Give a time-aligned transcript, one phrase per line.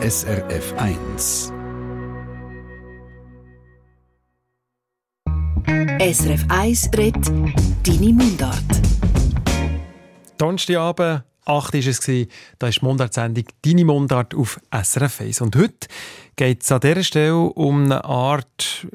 [0.00, 1.52] SRF 1.
[5.98, 7.26] SRF 1 redet
[7.82, 8.62] Deine Mundart.
[10.36, 12.28] Donnerstagabend, 8 war es,
[12.60, 15.40] da ist die Mundartsendung «Deine Mundart» auf SRF 1.
[15.40, 15.88] Und heute
[16.36, 18.86] geht es an dieser Stelle um eine Art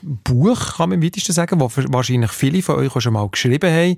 [0.00, 3.96] Buch, kann man im weitesten sagen, das wahrscheinlich viele von euch schon mal geschrieben haben,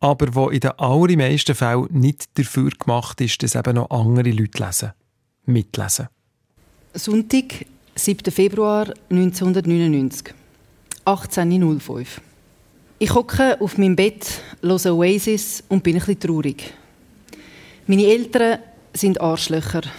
[0.00, 4.64] aber wo in den allermeisten Fällen nicht dafür gemacht ist, dass eben noch andere Leute
[4.64, 4.92] lesen,
[5.46, 6.08] mitlesen.
[6.94, 8.30] Sonntag, 7.
[8.32, 10.34] Februar 1999,
[11.04, 12.06] 18.05
[12.98, 16.74] Ich hocke auf meinem Bett, höre Oasis und bin ein bisschen traurig.
[17.86, 18.58] Meine Eltern
[18.92, 19.82] sind Arschlöcher.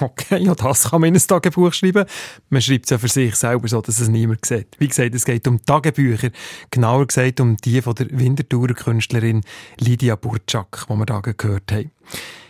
[0.00, 2.06] Okay, ja, das kann man in ein Tagebuch schreiben.
[2.50, 4.66] Man schreibt es ja für sich selber so, dass es niemand sieht.
[4.78, 6.30] Wie gesagt, es geht um Tagebücher.
[6.72, 9.42] Genauer gesagt um die von der Winterthurer Künstlerin
[9.78, 11.92] Lydia Burczak, die wir da gehört haben.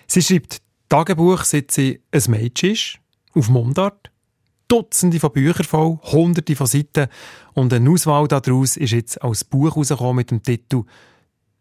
[0.06, 2.98] Sie schreibt Tagebuch, seit sie ein Mädchen ist,
[3.32, 4.10] auf Mundart.
[4.68, 7.06] Dutzende von Büchern voll, hunderte von Seiten.
[7.54, 10.84] Und eine Auswahl daraus ist jetzt als Buch herausgekommen mit dem Titel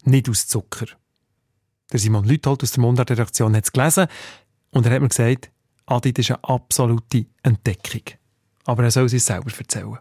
[0.03, 0.87] «Nicht aus Zucker».
[1.93, 4.07] Der Simon Lüthold aus der Mundart-Redaktion hat es gelesen
[4.71, 5.49] und er hat mir gesagt,
[5.85, 8.03] Adi, das ist eine absolute Entdeckung.
[8.65, 9.97] Aber er soll es selber erzählen.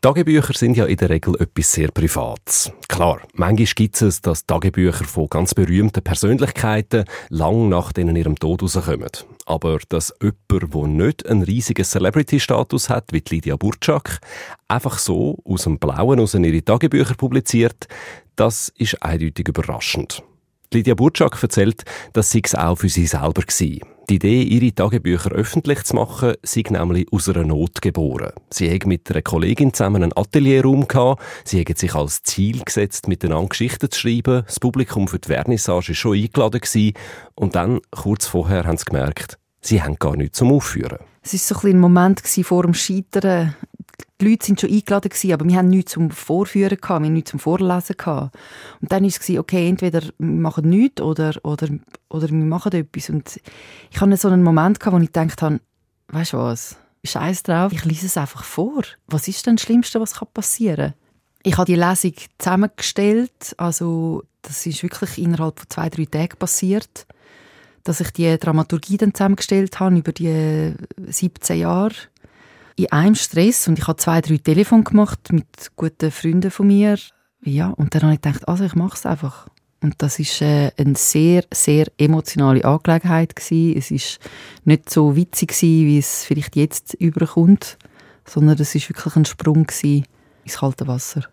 [0.00, 2.70] Tagebücher sind ja in der Regel etwas sehr Privates.
[2.86, 8.62] Klar, manchmal gibt es, dass Tagebücher von ganz berühmten Persönlichkeiten lang nach denen ihrem Tod
[8.62, 9.10] rauskommen.
[9.44, 14.20] Aber dass jemand, der nicht einen riesigen Celebrity-Status hat, wie Lydia Burczak,
[14.68, 17.88] einfach so aus dem Blauen aus ihre Tagebücher publiziert,
[18.36, 20.22] das ist eindeutig überraschend.
[20.72, 23.97] Lydia Burczak erzählt, dass sie es auch für sie selber war.
[24.08, 28.32] Die Idee, ihre Tagebücher öffentlich zu machen, sei nämlich aus einer Not geboren.
[28.48, 31.22] Sie hat mit einer Kollegin zusammen einen Atelierraum gehabt.
[31.44, 34.44] Sie haben sich als Ziel gesetzt, miteinander Geschichten zu schreiben.
[34.46, 36.58] Das Publikum für die Vernissage war schon eingeladen.
[36.58, 36.94] Gewesen.
[37.34, 41.00] Und dann, kurz vorher, haben sie gemerkt, sie haben gar nichts zum Aufführen.
[41.22, 43.56] Es war so ein, ein Moment vor dem Scheitern
[44.20, 47.12] die Leute sind schon eingeladen gewesen, aber wir haben nichts zum Vorführen gehabt, wir haben
[47.12, 48.36] nichts zum Vorlesen gehabt.
[48.80, 51.68] Und dann war es okay, entweder wir machen nichts oder, oder,
[52.08, 53.10] oder wir machen etwas.
[53.10, 53.40] Und
[53.90, 55.60] ich hatte so einen Moment gehabt, wo ich gedacht habe,
[56.08, 58.82] weißt du was, scheiß drauf, ich lese es einfach vor.
[59.06, 60.94] Was ist denn das Schlimmste, was passieren kann?
[61.44, 67.06] Ich habe die Lesung zusammengestellt, also das ist wirklich innerhalb von zwei, drei Tagen passiert,
[67.84, 70.74] dass ich die Dramaturgie dann zusammengestellt habe über die
[71.06, 71.94] 17 Jahre
[72.78, 75.46] in einem Stress und ich habe zwei, drei Telefone gemacht mit
[75.76, 76.98] guten Freunden von mir.
[77.42, 79.48] Ja, und dann habe ich gedacht, also ich mache es einfach.
[79.80, 83.76] Und das ist äh, eine sehr, sehr emotionale Angelegenheit gewesen.
[83.78, 84.18] Es ist
[84.64, 87.78] nicht so witzig gewesen, wie es vielleicht jetzt überkommt,
[88.24, 91.28] sondern es ist wirklich ein Sprung ins kalte Wasser.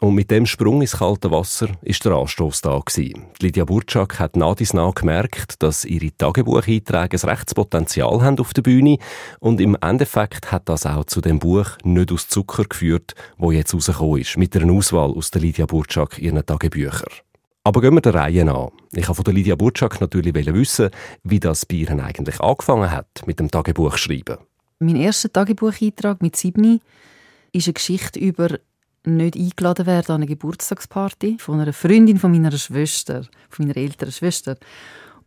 [0.00, 3.24] Und mit dem Sprung ins kalte Wasser ist der Anstoß da gewesen.
[3.40, 8.52] Lydia Burczak hat nach dies nach gemerkt, dass ihre Tagebucheinträge ein rechtes Potenzial haben auf
[8.52, 8.98] der Bühne
[9.40, 13.72] und im Endeffekt hat das auch zu dem Buch «Nicht aus Zucker» geführt, wo jetzt
[13.72, 17.12] rausgekommen ist, mit einer Auswahl aus der Lydia Burczak ihren Tagebüchern.
[17.64, 18.70] Aber gehen wir der Reihe an.
[18.92, 20.90] Ich habe von Lydia Burczak natürlich wissen,
[21.24, 24.36] wie das bei ihr eigentlich angefangen hat mit dem Tagebuchschreiben.
[24.78, 26.80] Mein erster Tagebucheintrag mit Sibni
[27.52, 28.58] ist eine Geschichte über
[29.06, 34.12] nicht eingeladen werden an eine Geburtstagsparty von einer Freundin von meiner Schwester, von meiner älteren
[34.12, 34.56] Schwester.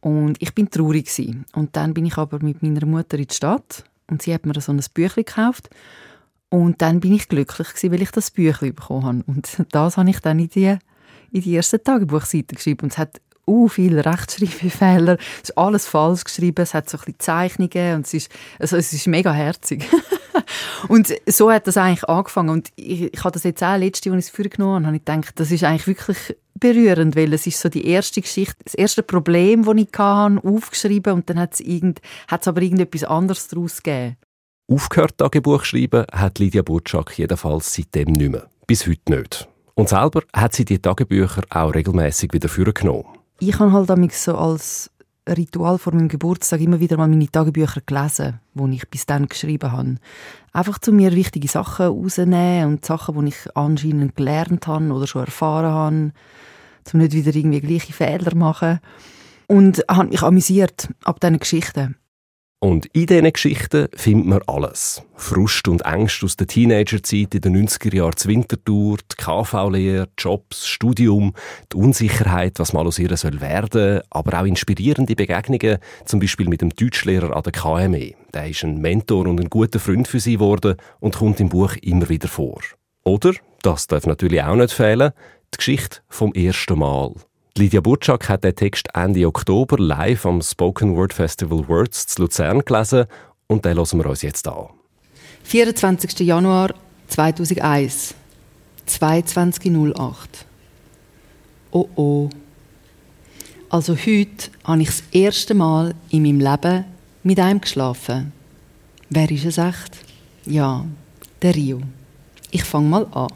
[0.01, 1.45] Und ich bin traurig gewesen.
[1.53, 4.59] Und dann bin ich aber mit meiner Mutter in die Stadt und sie hat mir
[4.61, 5.69] so ein Büchlein gekauft.
[6.49, 9.23] Und dann bin ich glücklich gewesen, weil ich das Büchlein bekommen habe.
[9.27, 10.77] Und das habe ich dann in die,
[11.31, 12.83] in die erste Tagebuchseite geschrieben.
[12.83, 15.17] Und es hat uh, viele Rechtschreibfehler.
[15.43, 16.61] Es ist alles falsch geschrieben.
[16.61, 19.85] Es hat so ein bisschen Zeichnungen und es ist, also es ist mega herzig.
[20.87, 22.49] und so hat das eigentlich angefangen.
[22.49, 25.05] Und ich, ich habe das jetzt auch letzte, als ich es vorgenommen habe, habe ich
[25.05, 29.03] gedacht, das ist eigentlich wirklich berührend, weil es ist so die erste Geschichte, das erste
[29.03, 34.17] Problem, das ich hatte, aufgeschrieben und dann hat es, irgend, aber irgendetwas anderes daraus gegeben.
[34.69, 38.47] Aufgehört Tagebuch schreiben hat Lydia Burczak jedenfalls seitdem nicht mehr.
[38.67, 39.47] Bis heute nicht.
[39.73, 43.05] Und selber hat sie die Tagebücher auch regelmäßig wieder vorgenommen.
[43.39, 44.91] Ich habe halt so als
[45.27, 49.71] Ritual vor meinem Geburtstag immer wieder mal meine Tagebücher gelesen, die ich bis dann geschrieben
[49.71, 49.95] habe.
[50.53, 55.25] Einfach zu mir wichtige Sachen rausnehmen und Sachen, die ich anscheinend gelernt habe oder schon
[55.25, 56.11] erfahren habe,
[56.93, 58.79] um nicht wieder irgendwie gleiche Fehler machen.
[59.47, 61.95] Und habe mich amüsiert ab diesen Geschichten.
[62.61, 65.01] Und in diesen Geschichten findet man alles.
[65.15, 70.67] Frust und Ängste aus der Teenagerzeit in den 90er Jahren zur Wintertour, die KV-Lehre, Jobs,
[70.67, 71.33] Studium,
[71.71, 76.59] die Unsicherheit, was mal aus ihr soll werden, aber auch inspirierende Begegnungen, zum Beispiel mit
[76.59, 78.15] dem Deutschlehrer an der KME.
[78.33, 81.77] Der ist ein Mentor und ein guter Freund für sie geworden und kommt im Buch
[81.81, 82.59] immer wieder vor.
[83.05, 85.13] Oder, das darf natürlich auch nicht fehlen,
[85.53, 87.13] die Geschichte vom ersten Mal.
[87.57, 92.63] Lydia Burczak hat den Text Ende Oktober live am Spoken Word Festival Words zu Luzern
[92.63, 93.05] gelesen
[93.47, 94.69] und den hören wir uns jetzt an.
[95.43, 96.19] 24.
[96.19, 96.73] Januar
[97.07, 98.13] 2001,
[98.87, 100.15] 22.08.
[101.71, 102.29] Oh oh.
[103.69, 106.85] Also heute habe ich das erste Mal in meinem Leben
[107.23, 108.31] mit einem geschlafen.
[109.09, 109.97] Wer ist es echt?
[110.45, 110.85] Ja,
[111.41, 111.81] der Rio.
[112.51, 113.27] Ich fange mal an.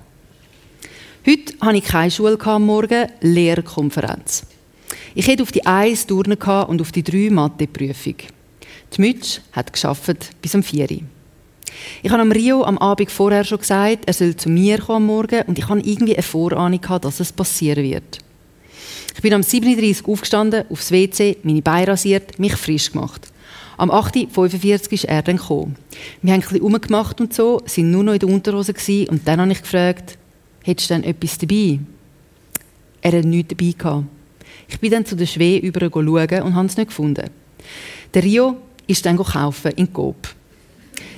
[1.25, 4.43] Heute hatte ich keine Schule am Morgen, Lehrkonferenz.
[5.15, 8.15] Ich hätte auf die 1 Turnen und auf die 3 Mathe-Prüfung.
[8.91, 10.97] Die Mütsch hat geschafft bis um 4 Uhr.
[12.01, 15.05] Ich habe am Rio am Abend vorher schon gesagt, er soll zu mir kommen am
[15.05, 18.17] Morgen und ich hatte irgendwie eine Vorahnung, dass es passieren wird.
[19.15, 23.29] Ich bin am 7.30 Uhr aufgestanden, aufs WC, meine Beine rasiert, mich frisch gemacht.
[23.77, 25.77] Am 8.45 Uhr ist er dann gekommen.
[26.21, 28.73] Wir haben ein bisschen rumgemacht und so, sind nur noch in der Unterhose
[29.09, 30.17] und dann habe ich gefragt,
[30.63, 31.79] hättest du denn etwas dabei?
[33.01, 33.73] Er hatte nichts dabei.
[33.77, 34.05] Gehabt.
[34.67, 37.29] Ich bin dann zu der Schwee über und habe es nicht gefunden.
[38.13, 38.57] Der Rio
[38.87, 40.33] ist dann kaufen in Coop.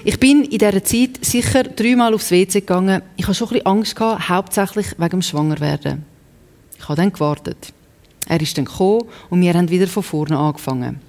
[0.03, 3.01] Ich bin in dieser Zeit sicher dreimal aufs WC gegangen.
[3.15, 6.05] Ich hatte schon ein Angst, gehabt, hauptsächlich wegen dem Schwangerwerden.
[6.77, 7.73] Ich habe dann gewartet.
[8.27, 10.99] Er ist dann gekommen und wir haben wieder von vorne angefangen.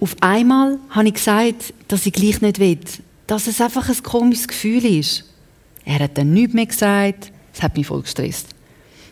[0.00, 2.78] Auf einmal habe ich gesagt, dass ich gleich nicht will,
[3.26, 5.24] dass es einfach ein komisches Gefühl ist.
[5.84, 7.32] Er hat dann nichts mehr gesagt.
[7.52, 8.48] Das hat mich voll gestresst.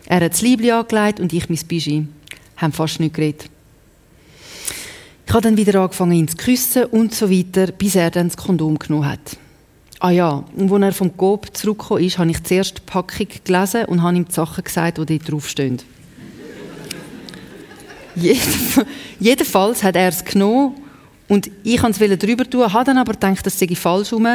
[0.05, 2.07] Er hat das Liebli angelegt und ich mein Bischi.
[2.57, 3.49] Haben fast nicht geredet.
[5.25, 8.37] Ich habe dann wieder angefangen, ihn zu küssen und so weiter, bis er dann das
[8.37, 9.37] Kondom genommen hat.
[9.99, 13.85] Ah ja, und als er vom Coop zurückgekommen ist, habe ich zuerst die Packung gelesen
[13.85, 15.81] und habe ihm die Sachen gesagt, die dort draufstehen.
[19.19, 20.75] Jedenfalls hat er es genommen
[21.29, 24.27] und ich wollte es drüber tun, habe dann aber gedacht, das sei falsch rum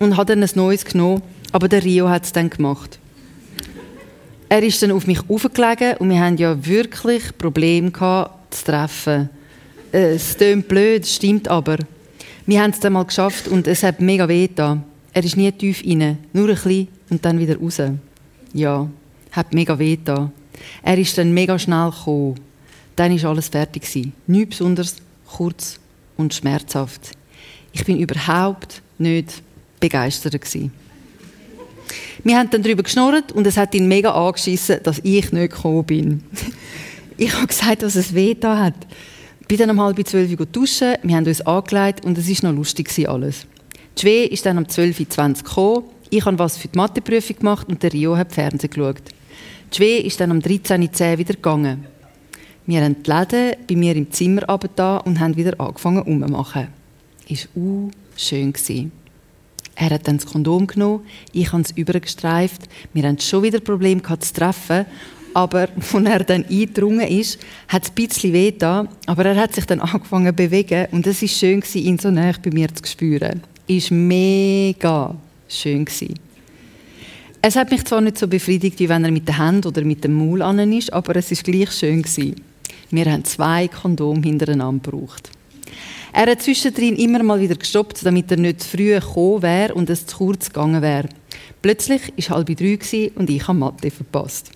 [0.00, 1.22] und habe dann ein neues genommen
[1.54, 2.98] aber der Rio hat es dann gemacht.
[4.48, 9.30] Er ist dann auf mich aufgelegen und wir haben ja wirklich Probleme gehabt, zu treffen.
[9.92, 11.78] Äh, es klingt blöd, stimmt aber.
[12.44, 14.82] Wir haben es dann mal geschafft und es hat mega weh getan.
[15.12, 17.80] Er ist nie tief rein, nur ein bisschen und dann wieder raus.
[18.52, 18.88] Ja,
[19.30, 20.32] hat mega weh getan.
[20.82, 22.34] Er ist dann mega schnell gekommen.
[22.96, 24.12] Dann war alles fertig.
[24.26, 25.78] Nichts besonders kurz
[26.16, 27.12] und schmerzhaft.
[27.70, 29.40] Ich bin überhaupt nicht
[29.78, 30.32] begeistert.
[30.32, 30.83] Gewesen.
[32.22, 35.84] Wir haben dann darüber geschnurrt und es hat ihn mega angeschissen, dass ich nicht gekommen
[35.84, 36.22] bin.
[37.16, 38.74] ich habe gesagt, dass es weh da hat.
[39.48, 42.58] Bin dann um halb zwölf Uhr duschen, wir haben uns angelegt und es war noch
[42.58, 43.46] lustig alles.
[43.96, 47.68] Die Schwee ist dann um 12.20 Uhr gekommen, ich habe was für die Matheprüfung gemacht
[47.68, 49.02] und der Rio hat Fernsehen geschaut.
[49.72, 51.86] Die Schwee ist dann um 13.10 Uhr wieder gegangen.
[52.66, 54.42] Wir haben die Läden bei mir im Zimmer
[54.74, 56.68] da und haben wieder angefangen umzumachen.
[57.28, 58.52] Es war schön.
[59.76, 62.62] Er hat dann das Kondom genommen, ich habe es übergestreift.
[62.92, 64.86] Wir haben schon wieder Probleme gehabt, zu treffen.
[65.34, 69.54] Aber als er dann eingedrungen ist, hat es ein bisschen weh getan, aber er hat
[69.54, 72.84] sich dann angefangen zu bewegen und es war schön, ihn so nah bei mir zu
[72.86, 73.42] spüren.
[73.66, 75.14] Es war mega
[75.48, 75.86] schön.
[77.42, 80.04] Es hat mich zwar nicht so befriedigt, wie wenn er mit der Hand oder mit
[80.04, 82.04] dem Maul an ist, aber es war gleich schön.
[82.90, 85.30] Wir haben zwei Kondome hintereinander gebraucht.
[86.16, 90.06] Er hat zwischendrin immer mal wieder gestoppt, damit er nicht früh gekommen wäre und es
[90.06, 91.08] zu kurz gegangen wäre.
[91.60, 94.52] Plötzlich war halb drei und ich habe Mathe verpasst.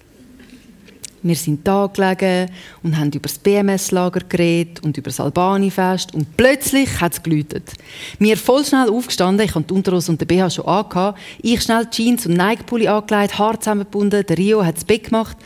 [1.20, 2.48] Wir sind da gelegen
[2.84, 7.72] und haben über das BMS-Lager geredet und über das Albani-Fest und plötzlich hat es geläutet.
[8.20, 11.90] Mir voll schnell aufgestanden, ich hatte die Unterhose und den BH schon angehabt, ich schnell
[11.90, 15.36] Jeans und Nike-Pulli angelegt, Haar zusammengebunden, der Rio hat das Bett gemacht.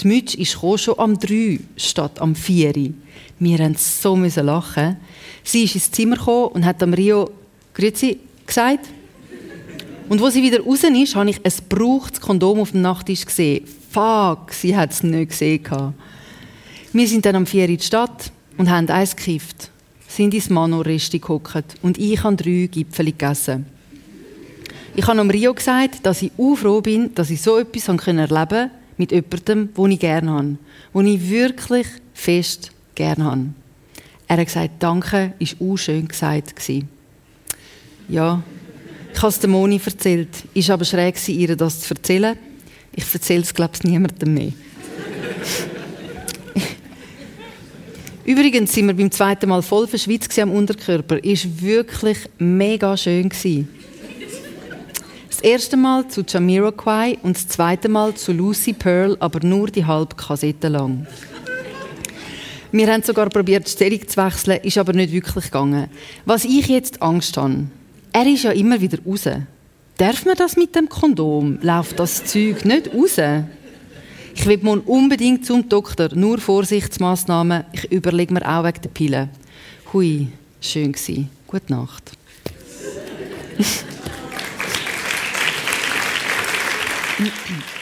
[0.00, 2.72] Die Mütze ist schon am 3 statt am 4.
[3.38, 4.96] Wir mussten so lachen.
[5.48, 7.30] Sie ist ins Zimmer gekommen und hat am Rio
[7.72, 8.86] «Grüezi» gesagt.
[10.10, 13.64] Und wo sie wieder raus ist, habe ich ein gebrauchtes Kondom auf dem Nachttisch gesehen.
[13.90, 15.62] Fuck, sie hat es nicht gesehen.
[16.92, 19.70] Wir sind dann am 4 in die Stadt und haben eins gekifft.
[20.06, 23.64] Sind ins Mano-Resti gehockt und ich habe drei Gipfel gegessen.
[24.96, 28.28] Ich habe am Rio gesagt, dass ich auch froh bin, dass ich so etwas erleben
[28.28, 30.58] konnte mit jemandem, den ich gerne habe.
[30.92, 33.46] Den ich wirklich fest gerne habe.
[34.28, 36.54] Er hat gesagt, danke, ist auch schön gesagt.
[38.08, 38.42] Ja,
[39.12, 40.28] ich habe es der Moni erzählt.
[40.52, 42.36] Ist aber schräg, ihr das zu erzählen.
[42.94, 44.52] Ich erzähle es, glaube ich, niemandem mehr.
[48.24, 51.24] Übrigens sind wir beim zweiten Mal voll verschwitzt am Unterkörper.
[51.24, 53.30] Ist wirklich mega schön
[55.30, 59.86] Das erste Mal zu Jamiroquai und das zweite Mal zu Lucy Pearl, aber nur die
[59.86, 61.06] halbe Kassette lang.
[62.78, 65.88] Wir haben sogar probiert, die Stellung zu wechseln, ist aber nicht wirklich gegangen.
[66.24, 67.64] Was ich jetzt Angst habe,
[68.12, 69.28] er ist ja immer wieder raus.
[69.96, 71.58] Darf man das mit dem Kondom?
[71.60, 73.16] Läuft das Zeug nicht raus?
[74.32, 76.10] Ich will morgen unbedingt zum Doktor.
[76.14, 77.64] Nur Vorsichtsmaßnahmen.
[77.72, 79.28] Ich überlege mir auch wegen der Pille.
[79.92, 80.28] Hui,
[80.60, 81.26] schön gsi.
[81.48, 82.12] Gute Nacht.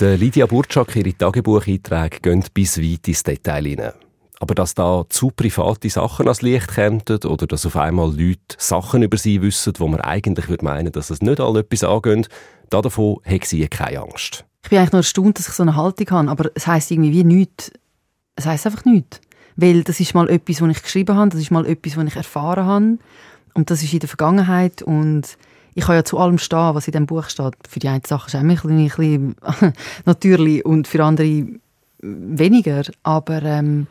[0.00, 3.92] Der Lydia Burczak, ihre Tagebucheinträge gehen bis weit ins Detail hinein.
[4.38, 9.02] Aber dass da zu private Sachen ans Licht kämen oder dass auf einmal Leute Sachen
[9.02, 12.30] über sie wissen, wo man eigentlich würde meinen, dass es nicht alle etwas angeht,
[12.70, 14.46] davon hat sie keine Angst.
[14.62, 17.12] Ich bin eigentlich nur erstaunt, dass ich so eine Haltung habe, aber es heisst irgendwie
[17.12, 17.70] wie nichts.
[18.36, 19.20] Es heisst einfach nichts.
[19.56, 22.16] Weil das ist mal etwas, was ich geschrieben habe, das ist mal etwas, was ich
[22.16, 22.98] erfahren habe
[23.52, 25.36] und das ist in der Vergangenheit und
[25.74, 27.54] ich kann ja zu allem stehen, was in diesem Buch steht.
[27.68, 29.36] Für die eine Sache ist es ein bisschen, ein bisschen
[30.04, 31.46] natürlich und für andere
[32.02, 33.86] weniger, aber ähm,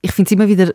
[0.00, 0.74] ich finde es immer wieder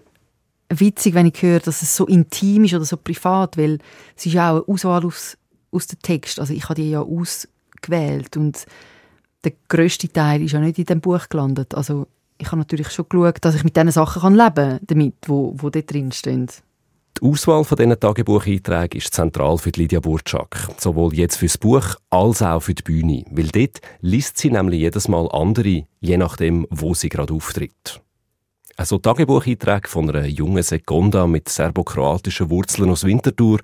[0.70, 3.80] witzig, wenn ich höre, dass es so intim ist oder so privat, weil
[4.16, 5.38] es ist ja auch eine Auswahl aus,
[5.72, 6.40] aus dem Text.
[6.40, 8.66] Also ich habe die ja ausgewählt und
[9.44, 11.74] der grösste Teil ist ja nicht in dem Buch gelandet.
[11.76, 15.54] Also ich habe natürlich schon geschaut, dass ich mit diesen Sachen leben kann, damit, wo,
[15.58, 16.48] wo dort drin stehen.
[17.18, 20.70] Die Auswahl von diesen Tagebucheinträgen ist zentral für Lydia Burczak.
[20.78, 23.26] Sowohl jetzt fürs Buch als auch für die Bühne.
[23.30, 28.02] Weil dort liest sie nämlich jedes Mal andere, je nachdem, wo sie gerade auftritt.
[28.78, 33.60] Also Tagebucheinträge von einer jungen Seconda mit serbokroatischen Wurzeln aus Winterthur,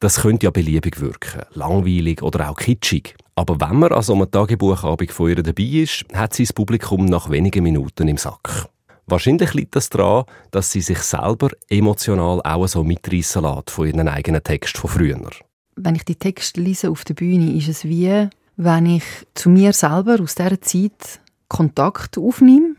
[0.00, 3.14] das könnte ja beliebig wirken, langweilig oder auch kitschig.
[3.34, 7.04] Aber wenn man an so einem Tagebuchabend von ihr dabei ist, hat sie das Publikum
[7.04, 8.70] nach wenigen Minuten im Sack.
[9.06, 14.08] Wahrscheinlich liegt das daran, dass sie sich selber emotional auch so mitreissen lässt von ihren
[14.08, 15.30] eigenen Text von früher.
[15.76, 19.72] Wenn ich die Texte lese auf der Bühne, ist es wie, wenn ich zu mir
[19.72, 22.76] selber aus dieser Zeit Kontakt aufnehme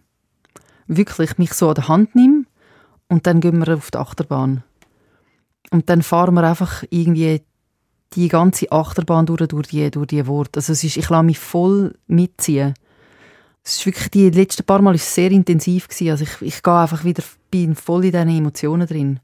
[0.88, 2.46] wirklich mich so an der Hand nehme
[3.08, 4.64] und dann gehen wir auf die Achterbahn.
[5.72, 7.42] Und dann fahren wir einfach irgendwie
[8.14, 10.60] die ganze Achterbahn durch, durch die, durch die Worte.
[10.60, 12.74] Also es ist, ich lasse mich voll mitziehen.
[13.68, 16.12] Es ist wirklich, die letzten paar Mal ist sehr intensiv gewesen.
[16.12, 19.20] Also ich, ich gehe einfach wieder, bin voll in diesen Emotionen drin.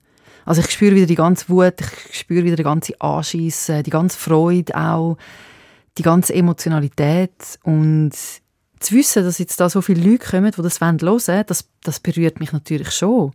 [0.46, 1.76] Also ich spüre wieder die ganze Wut,
[2.10, 5.18] ich spüre wieder die ganze Anschiss, die ganze Freude auch,
[6.00, 8.14] die ganze Emotionalität und
[8.80, 12.00] zu wissen, dass jetzt da so viele Leute kommen, die das hören wollen, das, das
[12.00, 13.34] berührt mich natürlich schon.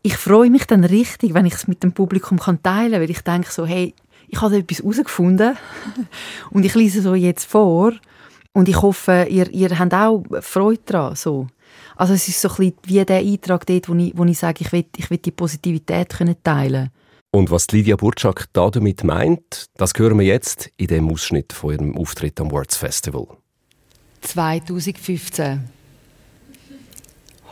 [0.00, 3.10] Ich freue mich dann richtig, wenn ich es mit dem Publikum kann teilen kann, weil
[3.10, 3.94] ich denke so, hey,
[4.28, 5.58] ich habe etwas herausgefunden
[6.50, 7.92] und ich lese so jetzt vor
[8.58, 11.14] und ich hoffe, ihr, ihr habt auch Freude daran.
[11.14, 11.46] So.
[11.94, 14.64] Also es ist so ein bisschen wie der Eintrag dort, wo ich, wo ich sage,
[14.64, 16.90] ich will, ich will die Positivität können teilen
[17.30, 21.72] Und was Lydia Burczak da damit meint, das hören wir jetzt in dem Ausschnitt von
[21.72, 23.28] ihrem Auftritt am Words Festival.
[24.22, 25.60] 2015.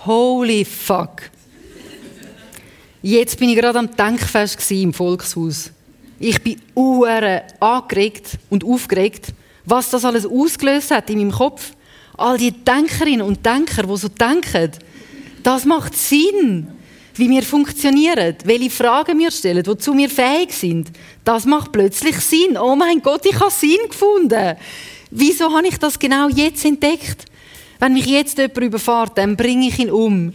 [0.07, 1.23] Holy fuck.
[3.01, 5.71] Jetzt bin ich gerade am Denkfest im Volkshaus.
[6.19, 9.33] Ich bin uhren angeregt und aufgeregt,
[9.67, 11.73] was das alles ausgelöst hat in meinem Kopf.
[12.17, 14.71] All die Denkerinnen und Denker, die so denken,
[15.43, 16.69] das macht Sinn,
[17.15, 20.91] wie wir funktionieren, welche Fragen wir stellen, wozu wir fähig sind.
[21.25, 22.57] Das macht plötzlich Sinn.
[22.57, 24.57] Oh mein Gott, ich habe Sinn gefunden.
[25.11, 27.27] Wieso habe ich das genau jetzt entdeckt?
[27.79, 30.33] Wenn mich jetzt jemand überfährt, dann bringe ich ihn um.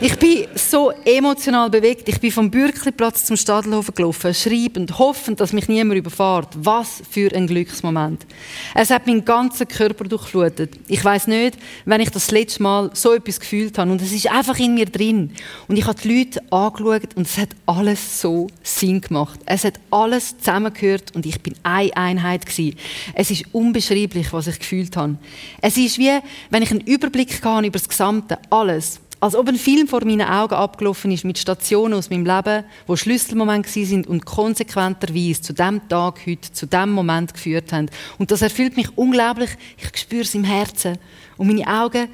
[0.00, 2.08] Ich bin so emotional bewegt.
[2.08, 6.48] Ich bin vom Bürkliplatz zum Stadelhofen gelaufen, schreibend, hoffend, dass mich niemand überfährt.
[6.56, 8.26] Was für ein Glücksmoment.
[8.74, 10.74] Es hat meinen ganzen Körper durchflutet.
[10.88, 13.90] Ich weiß nicht, wenn ich das letzte Mal so etwas gefühlt habe.
[13.92, 15.32] Und es ist einfach in mir drin.
[15.68, 19.38] Und ich habe die Leute angeschaut und es hat alles so Sinn gemacht.
[19.46, 22.76] Es hat alles zusammengehört und ich bin eine Einheit gewesen.
[23.14, 25.18] Es ist unbeschreiblich, was ich gefühlt habe.
[25.60, 26.18] Es ist wie,
[26.50, 29.00] wenn ich einen Überblick habe über das Gesamte, alles.
[29.20, 32.96] Als ob ein Film vor meinen Augen abgelaufen ist mit Stationen aus meinem Leben, wo
[32.96, 37.90] Schlüsselmomente sind und konsequenterweise zu dem Tag heute, zu dem Moment geführt haben.
[38.18, 39.50] Und das erfüllt mich unglaublich.
[39.76, 40.96] Ich spüre es im Herzen.
[41.36, 42.08] Und meine Augen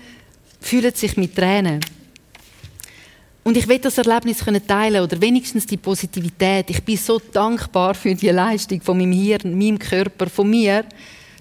[0.60, 1.78] fühlen sich mit Tränen.
[3.44, 6.68] Und ich will das Erlebnis teilen oder wenigstens die Positivität.
[6.70, 10.84] Ich bin so dankbar für die Leistung von meinem Hirn, meinem Körper, von mir,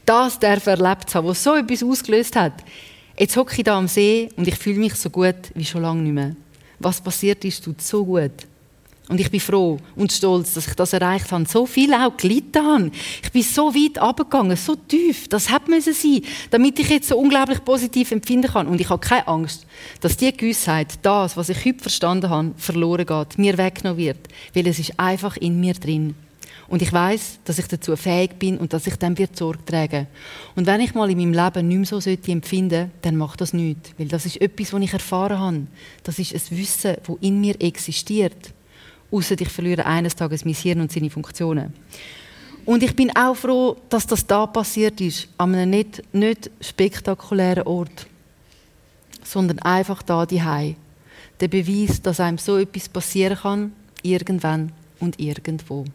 [0.05, 2.53] das darf erlebt haben, was so etwas ausgelöst hat.
[3.17, 6.01] Jetzt hocke ich da am See und ich fühle mich so gut wie schon lange
[6.01, 6.35] nicht mehr.
[6.79, 8.31] Was passiert ist, tut so gut.
[9.07, 11.45] Und ich bin froh und stolz, dass ich das erreicht habe.
[11.45, 12.91] So viel auch gelitten habe.
[13.23, 15.27] Ich bin so weit abgegangen, so tief.
[15.27, 18.67] Das hat müssen sein, damit ich jetzt so unglaublich positiv empfinden kann.
[18.67, 19.67] Und ich habe keine Angst,
[20.01, 24.27] dass die Gewissheit, das, was ich heute verstanden habe, verloren geht, mir weggenommen wird.
[24.55, 26.15] Weil es ist einfach in mir drin.
[26.67, 30.07] Und ich weiß, dass ich dazu fähig bin und dass ich dann wird Sorge tragen.
[30.55, 33.53] Und wenn ich mal in meinem Leben nicht mehr so sollte empfinden, dann macht das
[33.53, 33.91] nichts.
[33.97, 35.67] Weil das ist etwas, was ich erfahren habe.
[36.03, 38.53] Das ist ein Wissen, das in mir existiert.
[39.11, 41.73] Außer ich verliere eines Tages mein Hirn und seine Funktionen.
[42.65, 47.67] Und ich bin auch froh, dass das da passiert ist, an einem nicht, nicht spektakulären
[47.67, 48.07] Ort,
[49.23, 50.41] sondern einfach da die
[51.39, 55.85] Der Beweis, dass einem so etwas passieren kann, irgendwann und irgendwo.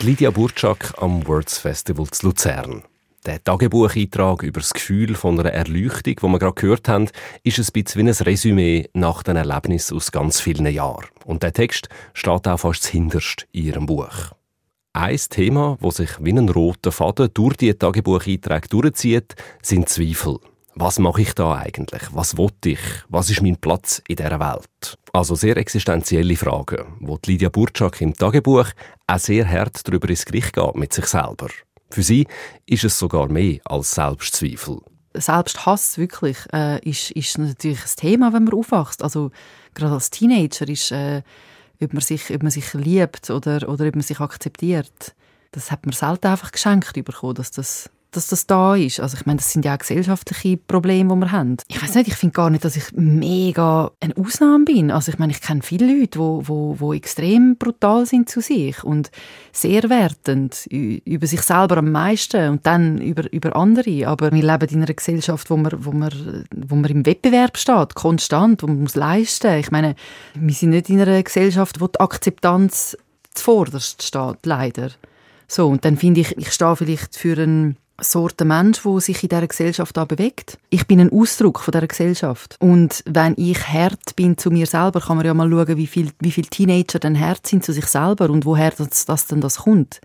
[0.00, 2.82] Lydia Burczak am Words Festival zu Luzern.
[3.24, 7.08] Der Tagebucheintrag über das Gefühl von einer Erleuchtung, wo wir gerade gehört haben,
[7.44, 11.06] ist ein bisschen wie ein Resümee nach den Erlebnissen aus ganz vielen Jahren.
[11.24, 14.32] Und der Text steht auch fast hinterst in ihrem Buch.
[14.92, 20.40] Ein Thema, das sich wie ein roter Faden durch die Tagebucheinträge durchzieht, sind Zweifel.
[20.74, 22.02] Was mache ich da eigentlich?
[22.12, 22.80] Was will ich?
[23.08, 24.96] Was ist mein Platz in dieser Welt?
[25.12, 28.68] Also sehr existenzielle Fragen, wo Lydia Burczak im Tagebuch
[29.06, 31.48] auch sehr hart darüber ins Gericht geht mit sich selber.
[31.90, 32.26] Für sie
[32.64, 34.78] ist es sogar mehr als Selbstzweifel.
[35.14, 39.02] Selbsthass wirklich äh, ist, ist natürlich ein Thema, wenn man aufwachst.
[39.02, 39.30] Also
[39.74, 41.22] gerade als Teenager ist, äh,
[41.82, 45.14] ob, man sich, ob man sich liebt oder, oder ob man sich akzeptiert.
[45.50, 49.00] Das hat man selten einfach geschenkt bekommen, dass das dass das da ist.
[49.00, 51.56] Also ich meine, das sind ja auch gesellschaftliche Probleme, die wir haben.
[51.68, 54.90] Ich weiß nicht, ich finde gar nicht, dass ich mega eine Ausnahme bin.
[54.90, 58.84] Also ich meine, ich kenne viele Leute, wo, wo, wo extrem brutal sind zu sich
[58.84, 59.10] und
[59.50, 64.06] sehr wertend über sich selber am meisten und dann über, über andere.
[64.06, 67.94] Aber wir leben in einer Gesellschaft, wo man, wo man, wo man im Wettbewerb steht,
[67.94, 69.58] konstant, wo man muss leisten.
[69.58, 69.94] Ich meine,
[70.34, 72.96] wir sind nicht in einer Gesellschaft, wo die Akzeptanz
[73.34, 74.90] zuvorderst steht, leider.
[75.48, 79.28] So, und dann finde ich, ich stehe vielleicht für einen Sorte Mensch, wo sich in
[79.28, 80.58] dieser Gesellschaft da bewegt.
[80.70, 82.56] Ich bin ein Ausdruck von dieser Gesellschaft.
[82.60, 86.10] Und wenn ich hart bin zu mir selber, kann man ja mal schauen, wie viele
[86.20, 89.58] wie viel Teenager dann hart sind zu sich selber und woher das, das denn das
[89.58, 90.00] kommt.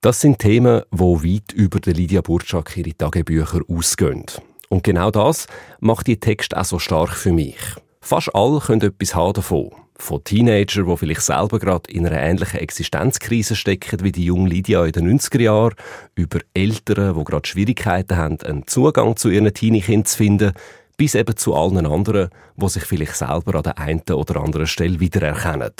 [0.00, 4.26] Das sind Themen, wo weit über die Lydia Burczak ihre Tagebücher ausgehen.
[4.68, 5.46] Und genau das
[5.80, 7.58] macht die Text auch so stark für mich.
[8.00, 9.70] Fast alle können etwas haben davon.
[9.96, 14.84] Von Teenagern, die vielleicht selber gerade in einer ähnlichen Existenzkrise stecken wie die junge Lydia
[14.84, 15.74] in den 90er Jahren,
[16.14, 20.52] über Eltern, die gerade Schwierigkeiten haben, einen Zugang zu ihren Teenie-Kindern zu finden,
[20.96, 25.00] bis eben zu allen anderen, die sich vielleicht selber an der einen oder anderen Stelle
[25.00, 25.72] wiedererkennen.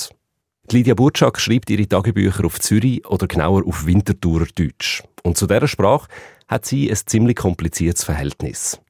[0.71, 5.03] Lydia Burczak schreibt ihre Tagebücher auf Zürich oder genauer auf Winterthurer Deutsch.
[5.23, 6.09] Und zu dieser Sprache
[6.49, 8.81] hat sie ein ziemlich kompliziertes Verhältnis.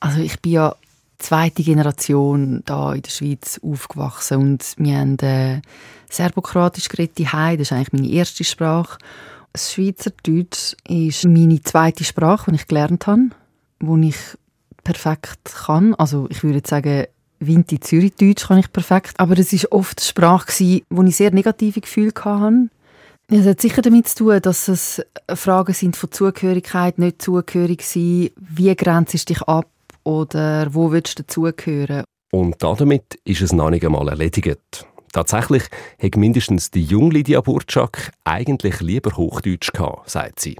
[0.00, 0.74] Also ich bin ja
[1.22, 5.60] zweite Generation da in der Schweiz aufgewachsen und wir haben äh,
[6.10, 8.98] Serbokroatisch geredet Das ist eigentlich meine erste Sprache.
[9.52, 13.30] Das Schweizerdeutsch ist meine zweite Sprache, die ich gelernt habe,
[13.80, 14.16] die ich
[14.84, 15.94] perfekt kann.
[15.94, 17.06] Also ich würde sagen,
[17.40, 19.14] Winti Zürichdeutsch kann ich perfekt.
[19.18, 22.68] Aber es ist oft eine Sprache, wo ich sehr negative Gefühle hatte.
[23.28, 28.30] Es hat sicher damit zu tun, dass es Fragen sind von Zugehörigkeit, nicht zugehörig sein.
[28.36, 29.66] Wie grenzt dich ab?
[30.04, 32.04] Oder wo willst du dazugehören?
[32.32, 34.86] Und damit ist es noch nicht einmal erledigt.
[35.12, 35.64] Tatsächlich
[36.02, 40.56] hat mindestens die junge Lydia Burczak eigentlich lieber Hochdeutsch gehabt, sagt sie.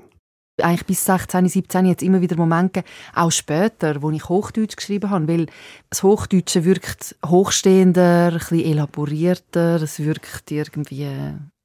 [0.61, 5.27] Eigentlich bis 16, 17 jetzt immer wieder Momente auch später, wo ich Hochdeutsch geschrieben habe,
[5.27, 5.47] weil
[5.89, 11.09] das Hochdeutsche wirkt hochstehender, ein bisschen elaborierter, es wirkt irgendwie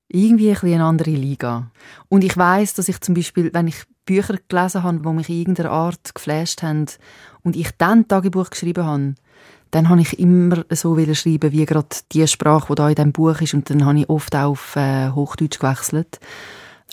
[0.09, 1.69] irgendwie ein bisschen eine andere Liga.
[2.07, 5.39] Und ich weiß, dass ich zum Beispiel, wenn ich Bücher gelesen habe, die mich in
[5.39, 6.87] irgendeiner Art geflasht haben
[7.43, 9.13] und ich dann Tagebuch geschrieben habe,
[9.71, 13.39] dann habe ich immer so schreiben, wie gerade die Sprache, die da in diesem Buch
[13.41, 13.53] ist.
[13.53, 16.19] Und dann habe ich oft auch auf äh, Hochdeutsch gewechselt.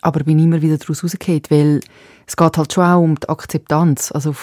[0.03, 1.81] Aber bin immer wieder daraus rausgefallen, weil
[2.27, 4.13] es geht halt schon auch um die Akzeptanz.
[4.13, 4.35] Also,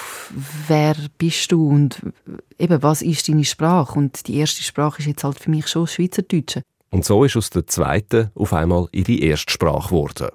[0.67, 2.01] wer bist du und
[2.57, 3.99] eben, was ist deine Sprache?
[3.99, 6.60] Und die erste Sprache ist jetzt halt für mich schon Schweizerdeutsch.
[6.89, 10.29] Und so ist aus der zweiten auf einmal ihre erste Sprache geworden.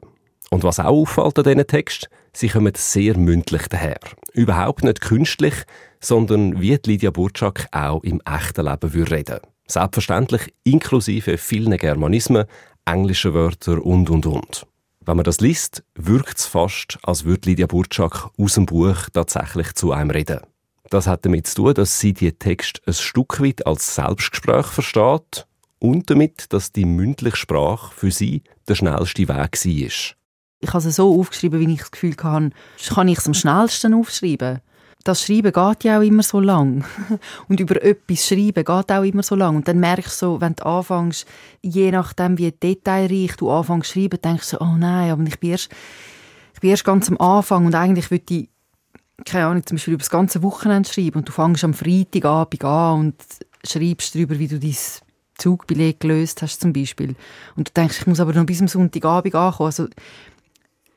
[0.51, 3.99] Und was auch auffällt an diesen Text, sie kommen sehr mündlich daher.
[4.33, 5.55] Überhaupt nicht künstlich,
[6.01, 9.41] sondern wie Lydia Burczak auch im echten Leben würde reden.
[9.67, 12.45] Selbstverständlich inklusive vielen Germanismen,
[12.85, 14.67] englischen Wörter und und und.
[15.05, 19.75] Wenn man das liest, wirkt es fast, als würde Lydia Burczak aus dem Buch tatsächlich
[19.75, 20.41] zu einem reden.
[20.91, 25.47] Das hat damit zu tun, dass sie die Text ein Stück weit als Selbstgespräch versteht
[25.81, 30.17] und damit, dass die mündliche Sprache für sie der schnellste Weg war.
[30.61, 32.51] Ich habe es so aufgeschrieben, wie ich das Gefühl hatte,
[32.89, 34.61] kann ich es am schnellsten aufschreiben.
[35.05, 36.85] Das Schreiben geht ja auch immer so lang.
[37.49, 39.57] Und über etwas schreiben geht auch immer so lang.
[39.57, 41.27] Und dann merkst du so, wenn du anfängst,
[41.63, 45.51] je nachdem wie detailreich du anfängst zu schreiben, denkst du oh nein, aber ich bin
[45.51, 45.69] erst,
[46.55, 48.49] ich bin erst ganz am Anfang und eigentlich würde ich,
[49.25, 52.99] keine Ahnung, zum Beispiel über das ganze Wochenende schreiben und du fängst am Freitagabend an
[52.99, 53.15] und
[53.65, 54.77] schreibst darüber, wie du dein
[55.39, 57.15] Zugbeleg gelöst hast zum Beispiel.
[57.55, 59.67] Und du denkst, ich muss aber noch bis am Sonntagabend ankommen.
[59.67, 59.87] Also,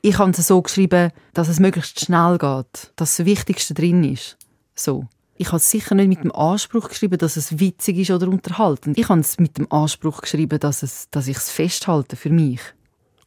[0.02, 4.38] ich habe es so geschrieben, dass es möglichst schnell geht, dass das Wichtigste drin ist.
[4.76, 5.06] So.
[5.38, 8.98] Ich habe es sicher nicht mit dem Anspruch geschrieben, dass es witzig ist oder unterhaltend.
[8.98, 12.60] Ich habe es mit dem Anspruch geschrieben, dass, es, dass ich es festhalte für mich.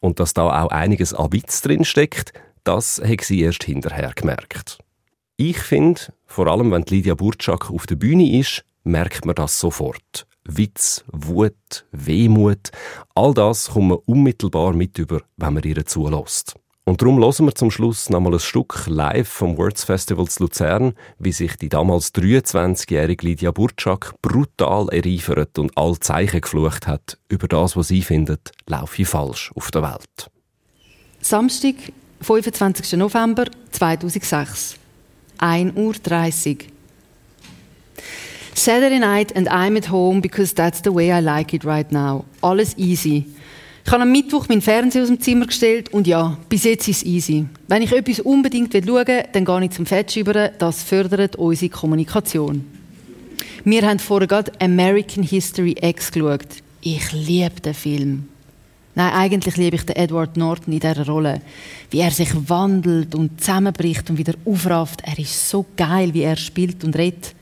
[0.01, 4.79] Und dass da auch einiges an Witz drin steckt, das hat sie erst hinterher gemerkt.
[5.37, 10.27] Ich finde, vor allem wenn Lydia Burczak auf der Bühne ist, merkt man das sofort.
[10.45, 12.71] Witz, Wut, Wehmut,
[13.15, 16.55] all das kommt man unmittelbar mit über, wenn man ihr zulässt.
[16.85, 20.95] Und darum hören wir zum Schluss nochmal ein Stück live vom Words Festival zu Luzern,
[21.19, 27.47] wie sich die damals 23-jährige Lydia Burczak brutal ereifert und all Zeichen geflucht hat über
[27.47, 30.31] das, was sie findet, laufe falsch auf der Welt.
[31.21, 31.77] Samstag,
[32.21, 32.99] 25.
[32.99, 34.75] November 2006,
[35.39, 36.72] 1.30 Uhr.
[38.55, 42.25] Saturday night and I'm at home because that's the way I like it right now.
[42.41, 43.27] Alles easy.
[43.85, 46.99] Ich habe am Mittwoch meinen Fernseher aus dem Zimmer gestellt und ja, bis jetzt ist
[46.99, 47.47] es easy.
[47.67, 50.51] Wenn ich etwas unbedingt schauen will, dann gehe ich zum Fettschieber.
[50.51, 52.65] Das fördert unsere Kommunikation.
[53.65, 56.47] Wir haben vorher gerade American History X geschaut.
[56.81, 58.29] Ich liebe den Film.
[58.95, 61.41] Nein, eigentlich liebe ich den Edward Norton in dieser Rolle.
[61.91, 65.03] Wie er sich wandelt und zusammenbricht und wieder aufrafft.
[65.05, 67.35] Er ist so geil, wie er spielt und redet.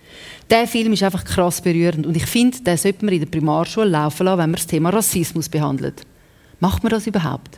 [0.50, 3.86] Der Film ist einfach krass berührend und ich finde, den sollte man in der Primarschule
[3.86, 6.02] laufen lassen, wenn man das Thema Rassismus behandelt.
[6.58, 7.56] Macht man das überhaupt?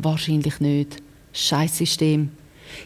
[0.00, 1.02] Wahrscheinlich nicht.
[1.32, 2.30] Scheiß System.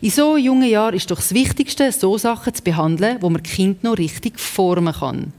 [0.00, 3.84] In so jungen Jahren ist doch das Wichtigste, so Sachen zu behandeln, wo man Kind
[3.84, 5.34] noch richtig formen kann.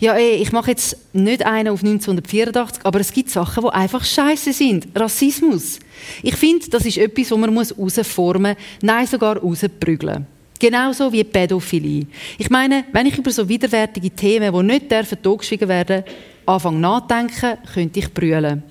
[0.00, 4.04] Ja, ey, ich mache jetzt nicht einen auf 1984, aber es gibt Sachen, die einfach
[4.04, 4.88] scheiße sind.
[4.96, 5.78] Rassismus.
[6.22, 10.26] Ich finde, das ist etwas, wo man rausformen muss, nein, sogar rausprügeln.
[10.60, 12.06] Genauso wie Pädophilie.
[12.36, 17.56] Ich meine, wenn ich über so widerwärtige Themen, die nicht totgeschwiegen werden dürfen, anfange nachdenken,
[17.72, 18.62] könnte ich brüllen.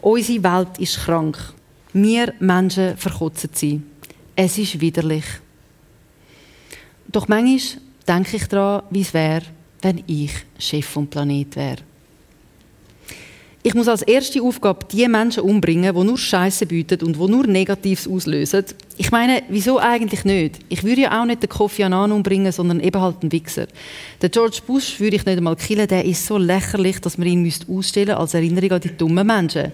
[0.00, 1.36] Unsere Welt ist krank.
[1.92, 3.82] Wir Menschen verkotzen sie.
[4.36, 5.24] Es ist widerlich.
[7.08, 9.42] Doch manchmal denke ich daran, wie es wäre,
[9.82, 11.93] wenn ich Chef vom Planet wäre.
[13.66, 17.46] Ich muss als erste Aufgabe die Menschen umbringen, die nur Scheiße bieten und die nur
[17.46, 18.66] Negatives auslösen.
[18.98, 20.58] Ich meine, wieso eigentlich nicht?
[20.68, 23.66] Ich würde ja auch nicht den Kofi Annan umbringen, sondern eben halt einen Wichser.
[24.20, 27.46] Den George Bush würde ich nicht einmal killen, der ist so lächerlich, dass man ihn
[27.46, 29.72] ausstellen müsste als Erinnerung an die dummen Menschen.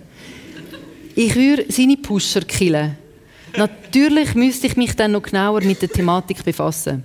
[1.16, 2.96] Ich würde seine Pusher killen.
[3.56, 7.02] Natürlich müsste ich mich dann noch genauer mit der Thematik befassen.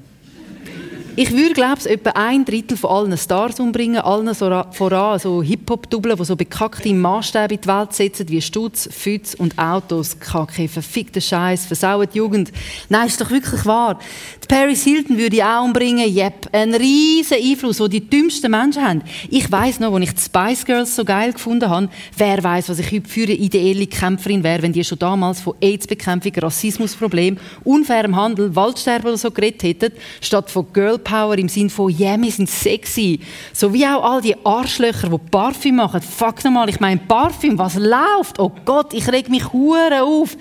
[1.18, 5.42] Ich würde, glaube ich, etwa ein Drittel von allen Stars umbringen, allen so voran so
[5.42, 10.20] Hip-Hop-Dubeln, die so bekackte Maßstäbe in die Welt setzen, wie Stutz, Fütz und Autos.
[10.20, 12.52] Kacke, verfickter Scheiß, versaut Jugend.
[12.90, 13.98] Nein, ist doch wirklich wahr.
[14.44, 16.50] Die Paris Hilton würde ich auch umbringen, yep.
[16.52, 19.02] Ein riesen Einfluss, den die dümmsten Menschen haben.
[19.30, 22.80] Ich weiss noch, als ich die Spice Girls so geil gefunden habe, wer weiß, was
[22.80, 28.18] ich heute für eine ideelle Kämpferin wäre, wenn die schon damals von AIDS-Bekämpfung, Rassismusproblem, unfairem
[28.18, 32.32] Handel, Waldsterben oder so geredet hätten, statt von Girl Power im Sinne von, yeah, wir
[32.32, 33.22] sind sexy.
[33.54, 36.02] So wie auch all die Arschlöcher, die Parfüm machen.
[36.02, 38.38] Fuck nochmal, ich meine Parfüm, was läuft?
[38.40, 40.36] Oh Gott, ich reg mich hure auf.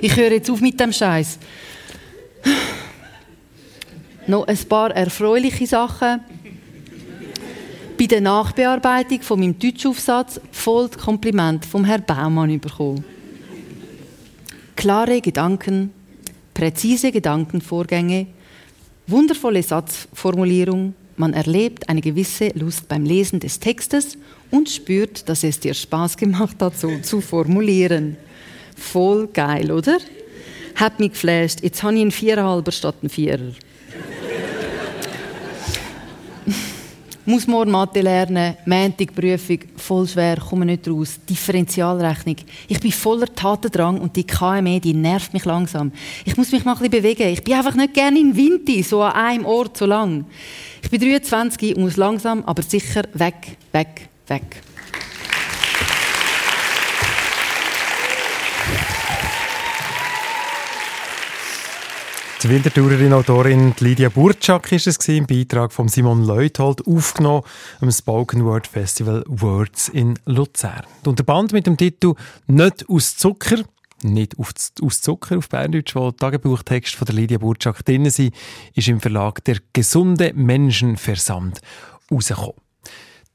[0.00, 1.38] Ich höre jetzt auf mit dem Scheiß.
[4.28, 6.20] Noch ein paar erfreuliche Sachen.
[7.98, 13.04] Bei der Nachbearbeitung von meinem Deutschaufsatz voll Kompliment vom Herrn Baumann bekommen.
[14.76, 15.92] Klare Gedanken,
[16.54, 18.26] präzise Gedankenvorgänge,
[19.10, 20.94] Wundervolle Satzformulierung.
[21.16, 24.16] Man erlebt eine gewisse Lust beim Lesen des Textes
[24.50, 28.16] und spürt, dass es dir Spaß gemacht hat, so zu formulieren.
[28.76, 29.98] Voll geil, oder?
[30.76, 31.62] Hat mich geflasht.
[31.62, 33.52] Jetzt habe ich einen Viererhalber statt einen Vierer.
[37.30, 38.56] Muss morgen Mathe lernen,
[39.14, 41.20] Prüfung, voll schwer, komme nicht raus.
[41.28, 42.36] Differentialrechnung.
[42.68, 45.92] Ich bin voller Tatendrang und die KME, die nervt mich langsam.
[46.24, 47.28] Ich muss mich mal ein bisschen bewegen.
[47.28, 50.24] Ich bin einfach nicht gerne in Winti, so an einem Ort so lang.
[50.82, 54.62] Ich bin 23 und muss langsam, aber sicher weg, weg, weg.
[62.42, 67.42] Die Wintertourerin Autorin Lydia Burczak ist es im Beitrag von Simon Leuthold aufgenommen
[67.82, 70.86] am Spoken Word Festival Words in Luzern.
[71.04, 72.14] Und der Band mit dem Titel
[72.46, 73.62] «Nicht aus Zucker»
[74.02, 78.34] nicht aus Zucker auf Berndeutsch, wo Tagebuchtexte von der Lydia Burczak drin sind,
[78.74, 81.60] ist im Verlag «Der gesunde Menschenversand»
[82.10, 82.69] rausgekommen.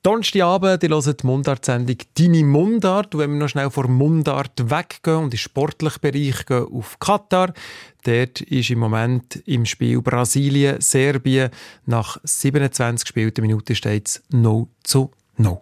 [0.05, 3.15] Donnerstagabend, ihr hört die Mundart-Sendung «Deine Mundart».
[3.15, 6.99] Und wenn wir noch schnell vor Mundart weggehen und in den sportlichen Bereich gehen, auf
[6.99, 7.55] Katar,
[8.03, 11.49] dort ist im Moment im Spiel Brasilien, Serbien.
[11.87, 15.59] Nach 27 gespielten Minuten steht es 0 zu 0.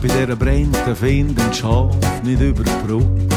[0.00, 3.28] gesagt, bei dieser Brände finden Schaf nicht über die Brücke.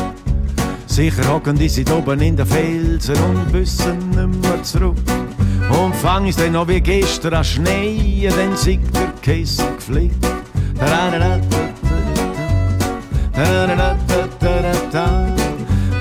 [0.87, 4.97] Sicher hocken die sind oben in den Felsen und wissen nicht mehr zurück.
[5.69, 10.25] Und fang ich dann noch wie gestern an Schnee, dann singt der Kessel geflickt.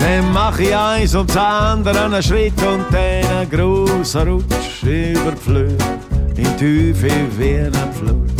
[0.00, 5.32] Dann mach ich eins und das andere einen Schritt und dann einen grossen Rutsch über
[5.32, 5.76] die Flöhe
[6.36, 8.37] in Tiefe wie ein Fluss.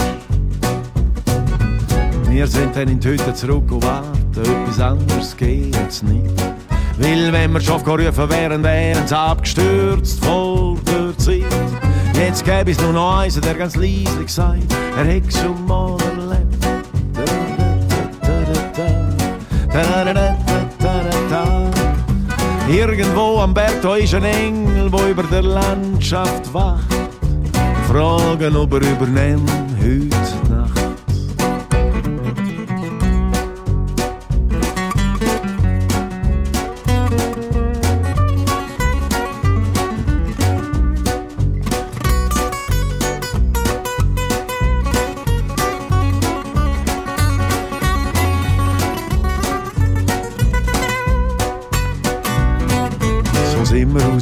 [2.38, 6.40] Wir sind dann in die Hütte zurück und warten, etwas anderes geht's nicht.
[6.96, 11.42] Weil wenn wir schon gerufen wären, wären sie abgestürzt vor der Zeit.
[12.14, 16.64] Jetzt gäbe es nur noch eins, der ganz leislich sagt, er hätte schon mal erlebt.
[22.70, 26.86] Irgendwo am Berg da ist ein Engel, wo über der Landschaft wacht.
[27.88, 29.50] Fragen, ob er übernimmt
[29.82, 30.37] heute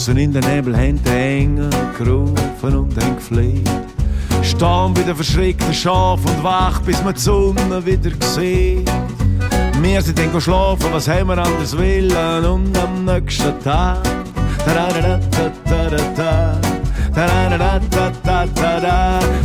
[0.06, 3.68] draussen in den Nebel, haben den Engel gerufen und haben gefleht.
[4.42, 8.84] Stehen bei den verschreckten Schaf und wach, bis wir die Sonne wieder sehen.
[9.80, 13.98] Wir sind dann schlafen, was haben wir anders willen und am nächsten Tag.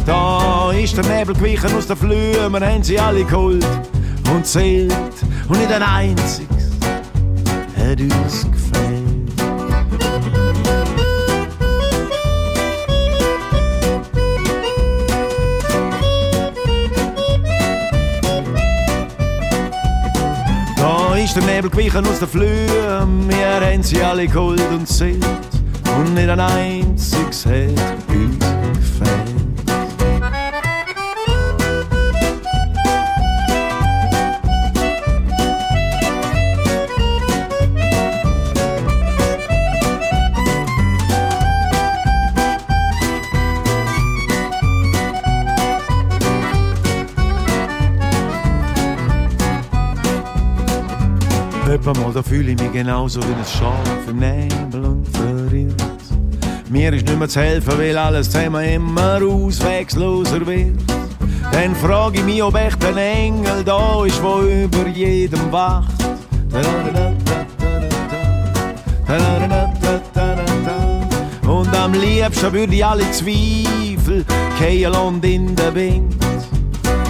[0.06, 3.66] Da ist der Nebel gewichen aus den Flühen, wir haben sie alle geholt
[4.34, 4.94] und zählt
[5.48, 6.52] und nicht ein einziges
[7.78, 8.61] hat uns gefällt.
[21.38, 25.24] Ist der Nebel gewichen aus den Flühen, wir haben sie alle geholt und zählt
[25.98, 28.41] und nicht ein einziges hat uns
[52.32, 55.84] fühle ich mich genauso wie ein Schaf im Nebel und verirrt.
[56.70, 60.80] Mir ist nicht mehr zu helfen, weil alles zusammen immer auswegsloser wird.
[61.52, 65.92] Dann frage ich mich, ob echt ein Engel da ist, wo über jedem wacht.
[71.46, 74.24] Und am liebsten würde ich alle Zweifel
[74.58, 76.16] kehren und in den Wind.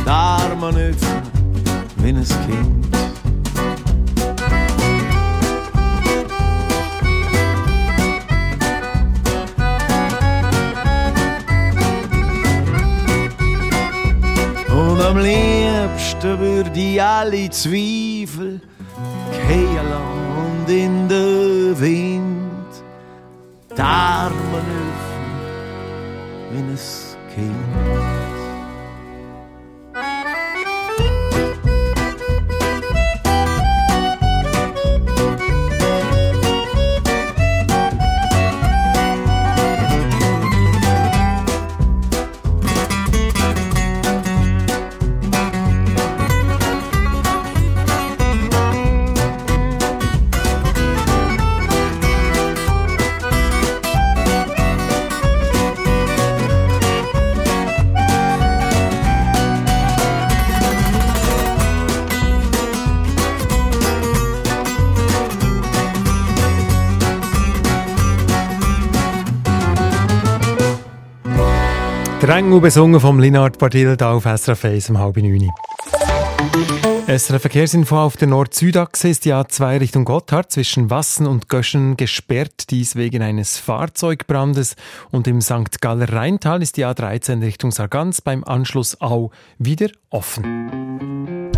[0.04, 1.22] Die Arme öffnen
[1.98, 2.81] wie ein Kind.
[15.12, 18.62] Am liebsten würde ich alle Zweifel
[19.48, 19.92] gehen
[20.38, 22.72] und in den Wind
[23.76, 25.42] die Arme öffnen
[26.52, 26.78] wie ein
[27.36, 28.11] Kind.
[72.32, 75.52] Der Engel besungen vom Linard Bardilda auf SRF 1 um halb neun.
[77.06, 82.70] SRF Verkehrsinfo auf der Nord-Süd-Achse ist die A2 Richtung Gotthard zwischen Wassen und Göschen gesperrt,
[82.70, 84.78] dies wegen eines Fahrzeugbrandes.
[85.12, 85.82] Und im St.
[85.82, 91.52] Galler Rheintal ist die A13 Richtung Sargans beim Anschluss Au wieder offen.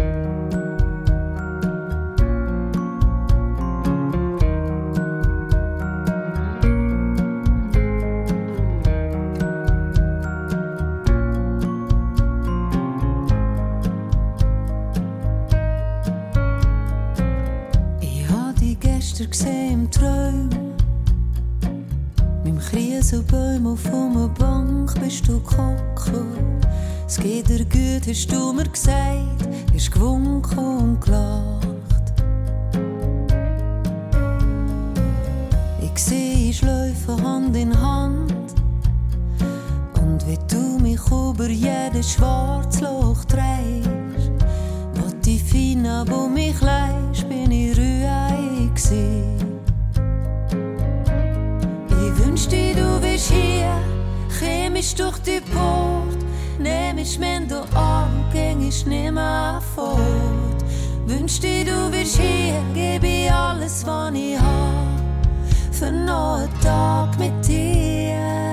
[19.23, 20.49] Gestern gesehen im Traum.
[22.43, 26.11] Mit dem Krieselbaum auf einer Bank bist du gehockt.
[27.07, 32.13] Es geht dir gut, hast du mir gesagt, ist gewunken und gelacht.
[35.81, 38.33] Ich seh ich läufe Hand in Hand
[40.01, 44.31] und wie du mich über jedes Schwarzloch drehst,
[44.95, 48.32] wo die Fina, wo mich leist, bin ich ruhig
[48.75, 48.89] Ich
[52.17, 53.79] wünschte, du wärst hier,
[54.39, 56.17] chemisch durch die Port,
[56.97, 59.99] ich mir du an, gäng ich nimmer fort.
[61.05, 65.01] Wünschte, du wärst hier, geb ich alles, was ich hab,
[65.71, 68.52] für noch einen Tag mit dir.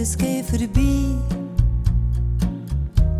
[0.00, 1.14] Es geht vorbei?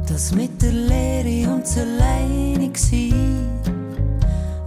[0.09, 3.49] Das mit der Leere und zu alleinig sein,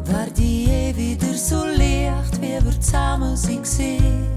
[0.06, 4.28] war die eh wieder so leicht, wie wir zusammen gesehen.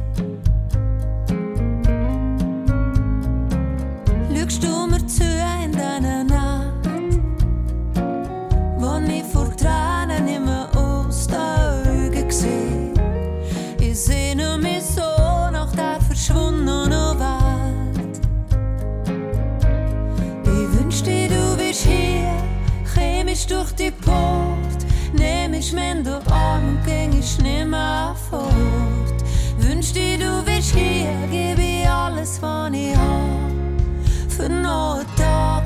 [4.35, 5.25] Schaust du mir zu
[5.65, 6.26] in deiner
[24.07, 24.81] Port.
[25.13, 29.19] Nehm ich du Arm und ging ich nimmer fort.
[29.59, 35.66] Wünschte, du wärst hier, geb ich alles, was ich hab, für noch einen Tag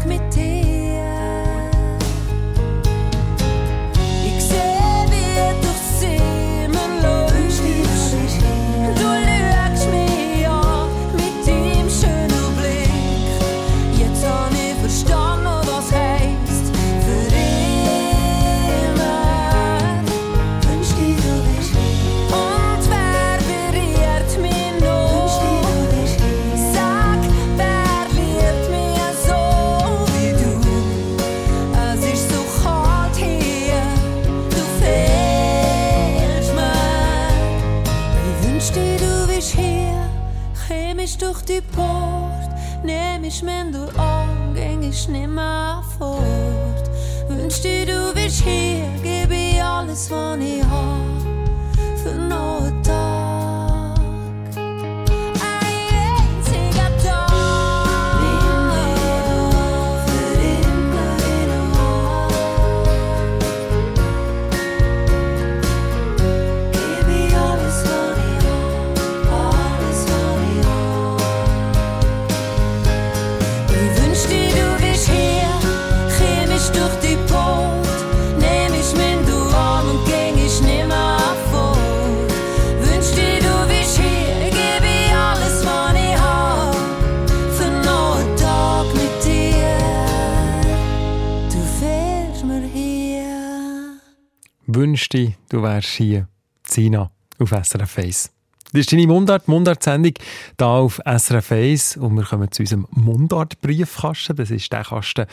[95.12, 96.29] Wünschte, du wärst hier.
[96.62, 98.31] Sina auf SRF 1.
[98.73, 100.12] Das ist deine Mundart, Mundart-Sendung
[100.57, 104.37] hier auf SRF 1 und wir kommen zu unserem Mundart-Briefkasten.
[104.37, 105.27] Das ist der Kasten,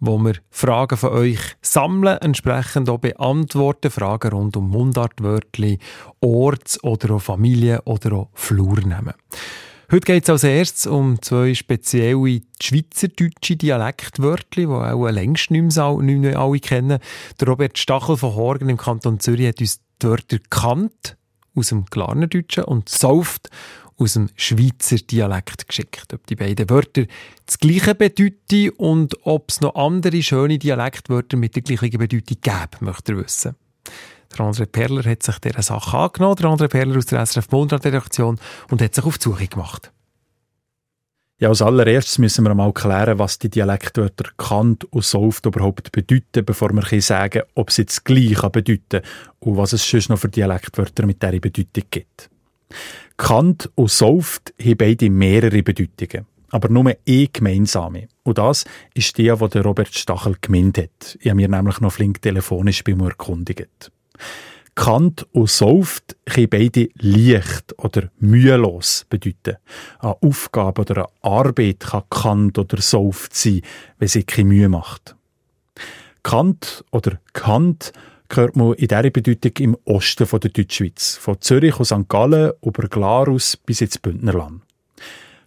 [0.00, 3.92] wo wir Fragen von euch sammeln, entsprechend auch beantworten.
[3.92, 5.78] Fragen rund um Mundartwörtli,
[6.20, 9.14] Orts- oder auch Familien- oder auch Flurnamen.
[9.92, 16.38] Heute geht es als erstes um zwei spezielle schweizerdeutsche Dialektwörter, die auch längst nicht mehr,
[16.38, 17.00] alle kennen.
[17.40, 21.16] Der Robert Stachel von Horgen im Kanton Zürich hat uns die Wörter «Kant»
[21.56, 23.50] aus dem Klarnerdeutschen und «Sauft»
[23.96, 26.14] aus dem Schweizer Dialekt geschickt.
[26.14, 27.06] Ob die beiden Wörter
[27.44, 32.78] das gleiche bedeuten und ob es noch andere schöne Dialektwörter mit der gleichen Bedeutung gäbe,
[32.78, 33.56] möchte er wissen.
[34.36, 38.38] Der André Perler hat sich dieser Sache angenommen, der André Perler aus der SRF Mundart-Redaktion,
[38.70, 39.92] und hat sich auf die Suche gemacht.
[41.40, 46.44] Ja, als allererstes müssen wir mal klären, was die Dialektwörter Kant und Soft überhaupt bedeuten,
[46.44, 49.00] bevor wir sagen ob sie das Gleiche bedeuten
[49.38, 52.28] und was es sonst noch für Dialektwörter mit dieser Bedeutung gibt.
[53.16, 58.08] Kant und Soft haben beide mehrere Bedeutungen, aber nur eine gemeinsame.
[58.22, 61.16] Und das ist die, die Robert Stachel gemeint hat.
[61.20, 63.90] Ich habe mir nämlich noch flink telefonisch bei mir erkundigt.
[64.74, 69.56] Kant und Soft können beide leicht oder mühelos bedeuten.
[69.98, 73.62] Eine Aufgabe oder eine Arbeit kann Kant oder Soft sein,
[73.98, 75.16] wenn sie keine Mühe macht.
[76.22, 77.92] Kant oder Kant
[78.32, 82.08] hört man in dieser Bedeutung im Osten von der Deutschschweiz, von Zürich und St.
[82.08, 84.62] Gallen über Glarus bis ins Bündnerland.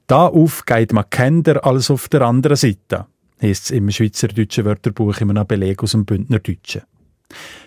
[0.07, 3.07] Da auf geht man Kinder als auf der anderen Seite.
[3.41, 6.83] heisst es im Schweizerdeutschen Wörterbuch in einem Beleg aus dem Bündnerdeutschen.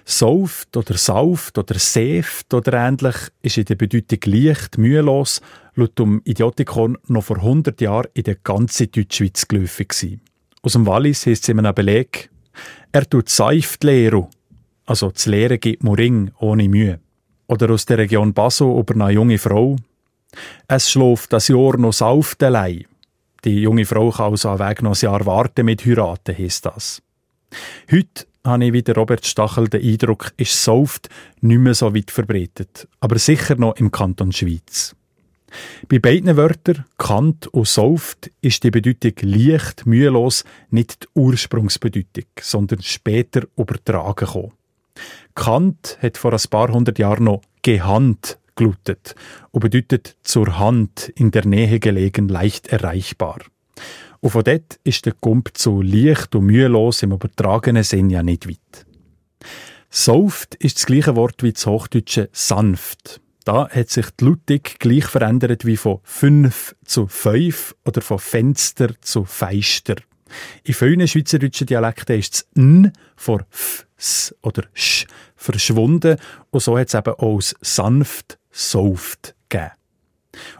[0.04, 5.40] Sauft oder sauft oder säft oder ähnlich ist in der Bedeutung leicht, mühelos,
[5.74, 10.20] laut dem Idiotikon noch vor 100 Jahren in der ganzen Deutschschweiz geläufig gewesen.
[10.62, 12.30] Aus dem Wallis heisst es in einem Beleg,
[12.92, 14.30] er tut seift leero,
[14.86, 17.00] also das Lehren gibt Moring ohne Mühe.
[17.48, 19.76] Oder aus der Region Baso über eine junge Frau,
[20.68, 22.84] es schläft das Jahr noch sauft allein.
[23.44, 27.02] Die junge Frau kann also am Weg noch ein Jahr warten mit heiraten, heisst das.
[27.90, 31.08] Heute habe ich wie Robert Stachel den Eindruck, ist Sauft
[31.40, 34.94] nicht mehr so weit verbreitet, aber sicher noch im Kanton Schweiz.
[35.88, 42.82] Bei beiden Wörtern, Kant und Sauft, ist die Bedeutung leicht, mühelos nicht die Ursprungsbedeutung, sondern
[42.82, 44.52] später übertragen gekommen.
[45.34, 49.14] Kant hat vor ein paar hundert Jahren noch Gehand gelutet
[49.50, 53.40] und bedeutet zur Hand, in der Nähe gelegen, leicht erreichbar.
[54.26, 58.48] Und von dort ist der Gump so leicht und mühelos im übertragenen Sinn ja nicht
[58.48, 58.84] weit.
[59.88, 63.20] Sauft ist das gleiche Wort wie das Hochdeutsche sanft.
[63.44, 69.00] Da hat sich die Lautung gleich verändert wie von fünf zu fünf oder von Fenster
[69.00, 69.94] zu Feister.
[70.64, 75.06] In vielen schweizerdeutschen Dialekten ist das N vor F, S oder Sch
[75.36, 76.16] verschwunden
[76.50, 79.70] und so hat es eben auch sanft, sauft gegeben.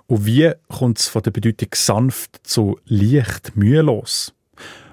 [0.07, 4.35] Und wie kommt es von der Bedeutung sanft zu leicht, mühelos?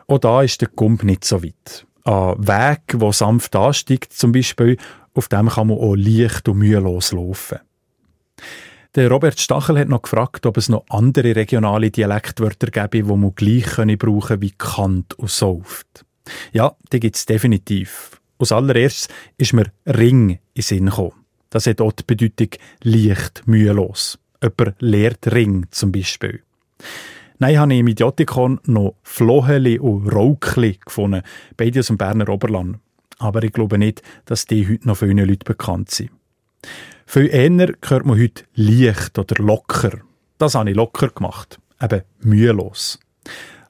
[0.08, 1.86] Auch da ist der Gump nicht so weit.
[2.04, 4.78] Ein Weg, wo sanft ansteigt, zum Beispiel,
[5.14, 7.60] auf dem kann man auch leicht und mühelos laufen.
[8.96, 13.34] Der Robert Stachel hat noch gefragt, ob es noch andere regionale Dialektwörter gäbe, die man
[13.34, 16.06] gleich können brauchen wie Kant und Sauft.
[16.52, 18.22] Ja, die gibt es definitiv.
[18.38, 19.08] Als allererstes
[19.38, 21.14] ist mir Ring in Sinn gekommen.
[21.50, 22.50] Das hat auch die Bedeutung
[22.84, 24.20] leicht, mühelos.
[24.44, 26.42] Jemand lehrt Ring zum Beispiel.
[27.40, 31.24] Nein, habe ich im Idiotikon noch Floheli und Raukli gefunden,
[31.58, 32.78] beide aus dem Berner Oberland.
[33.20, 36.12] Aber ich glaube nicht, dass die heute noch vielen Leuten bekannt sind.
[37.06, 40.00] Viel eher hört man heute leicht oder locker.
[40.38, 41.60] Das habe ich locker gemacht.
[41.82, 43.00] Eben mühelos.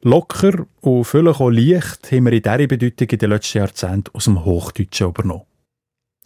[0.02, 4.26] Locker und völlig auch leicht haben wir in dieser Bedeutung in den letzten Jahrzehnten aus
[4.26, 5.44] dem Hochdeutschen übernommen.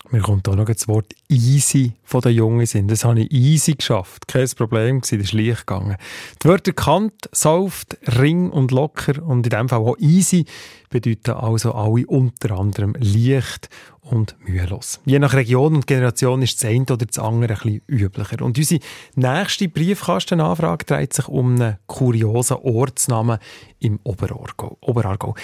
[0.10, 2.90] Mir kommt auch noch das Wort easy von den Jungen sind.
[2.90, 4.28] Das habe ich easy geschafft.
[4.28, 5.98] Kein Problem gewesen, das ist leicht gegangen.
[6.42, 10.46] Die Wörter Kant, Sauft, Ring und Locker und in dem Fall auch easy
[10.90, 13.70] bedeuten also alle unter anderem leicht
[14.02, 15.02] und mühelos.
[15.06, 18.42] Je nach Region und Generation ist das eine oder das andere ein bisschen üblicher.
[18.42, 18.80] Und unsere
[19.16, 23.40] nächste Briefkastenanfrage dreht sich um einen kuriosen Ortsnamen
[23.80, 24.78] im Oberargau.
[24.80, 25.36] Oberargau.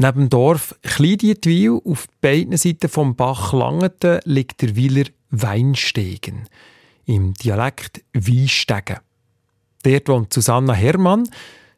[0.00, 6.48] Neben dem Dorf Kleindietwil auf beiden Seiten vom Bach Langeten liegt der Wieler Weinstegen.
[7.04, 8.98] Im Dialekt Weinstegen.
[9.82, 11.28] Dort wohnt Susanna Hermann.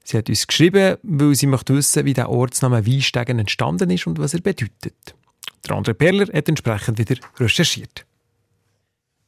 [0.04, 4.18] Sie hat uns geschrieben, weil sie möchte wissen, wie der Ortsname Weinstegen entstanden ist und
[4.18, 5.14] was er bedeutet.
[5.66, 8.04] Der andere Perler hat entsprechend wieder recherchiert.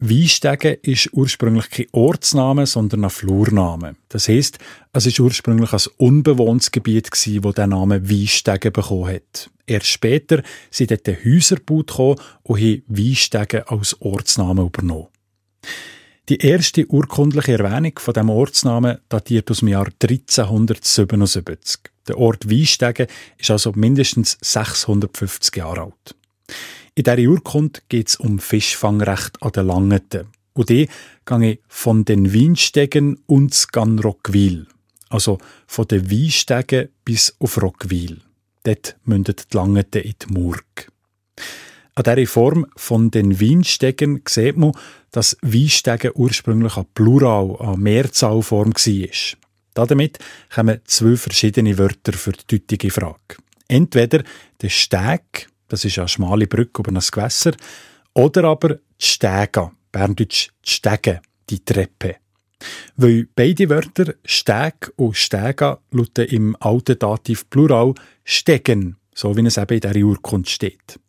[0.04, 3.94] Weinstegen ist ursprünglich kein Ortsname, sondern ein Flurname.
[4.08, 4.58] Das heisst,
[4.92, 9.48] es ist ursprünglich ein unbewohntes Gebiet gsi, wo der Name Weinstegen bekommen hat.
[9.64, 10.42] Erst später
[10.72, 15.06] sind dort Häuser gebaut und haben Weinstegen als Ortsname übernommen.
[16.28, 21.78] Die erste urkundliche Erwähnung von dem Ortsnamen datiert aus dem Jahr 1377.
[22.08, 23.06] Der Ort Weinstegen
[23.38, 26.16] ist also mindestens 650 Jahre alt.
[26.94, 30.28] In dieser Urkunde geht es um Fischfangrecht an der Langeten.
[30.52, 30.88] Und die
[31.24, 34.66] gehe von den Weinstegen und gan Rockwil.
[35.08, 38.20] Also von den Weinstegen bis auf Rockwil.
[38.64, 40.92] Dort mündet die Langeten in die Murg.
[41.94, 44.72] An dieser Form von den Weinstegen sieht man,
[45.12, 49.38] dass Weinstegen ursprünglich eine Plural, eine Mehrzahlform war.
[49.72, 50.18] Damit
[50.54, 53.36] kommen zwei verschiedene Wörter für die deutliche Frage.
[53.68, 54.22] Entweder
[54.60, 57.52] der Steg, das ist eine schmale Brücke über ein Gewässer,
[58.12, 62.16] oder aber die Stega, Berndeutsch die Stege, die Treppe.
[62.96, 69.56] Weil beide Wörter Steg und Stega lauten im alten Dativ Plural Stegen, so wie es
[69.56, 71.00] eben in der Urkunde steht.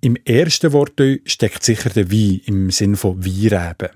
[0.00, 3.90] Im ersten Wort steckt sicher der Wein im Sinn von Weinreben.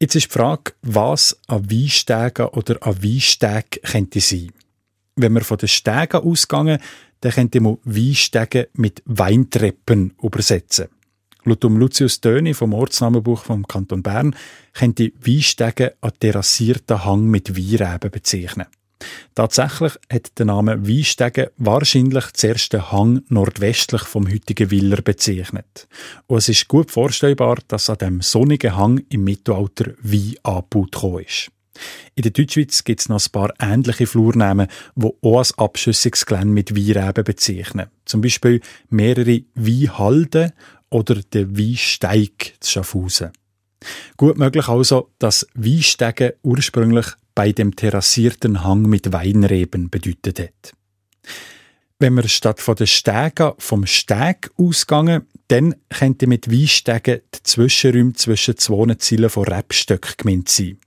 [0.00, 4.52] Jetzt ist die Frage, was ein Weinstegen oder ein Weinsteg könnte sein.
[5.16, 6.78] Wenn wir von den Stegen ausgehen,
[7.20, 10.88] dann könnte man Weinstegen mit Weintreppen übersetzen.
[11.44, 14.36] Laut um Lucius Döni vom Ortsnamenbuch vom Kanton Bern
[14.74, 18.66] könnte Weinstegen einen terrassierten Hang mit Weinreben bezeichnen.
[19.34, 25.88] Tatsächlich hat der Name Weinstegen wahrscheinlich zuerst den Hang nordwestlich vom heutigen Willer bezeichnet.
[26.26, 31.50] Und es ist gut vorstellbar, dass an dem sonnigen Hang im Mittelalter Wein angebaut ist.
[32.14, 36.76] In der Deutschschweiz gibt es noch ein paar ähnliche Flurnamen, die auch als Abschüssungsgelände mit
[36.76, 37.88] Weinreben bezeichnen.
[38.04, 38.60] Zum Beispiel
[38.90, 40.52] mehrere Weinhalden
[40.90, 43.30] oder der Weinsteig zu Schaffhausen.
[44.16, 50.72] Gut möglich also, dass Weinsteigen ursprünglich bei dem terrassierten Hang mit Weinreben bedeutet hat.
[52.00, 58.12] Wenn wir statt von den Stegen vom Steg ausgehen, dann könnte mit Weinstegen die Zwischenräume
[58.12, 60.78] zwischen zwei Zielen von Rebstöcken gemeint sein.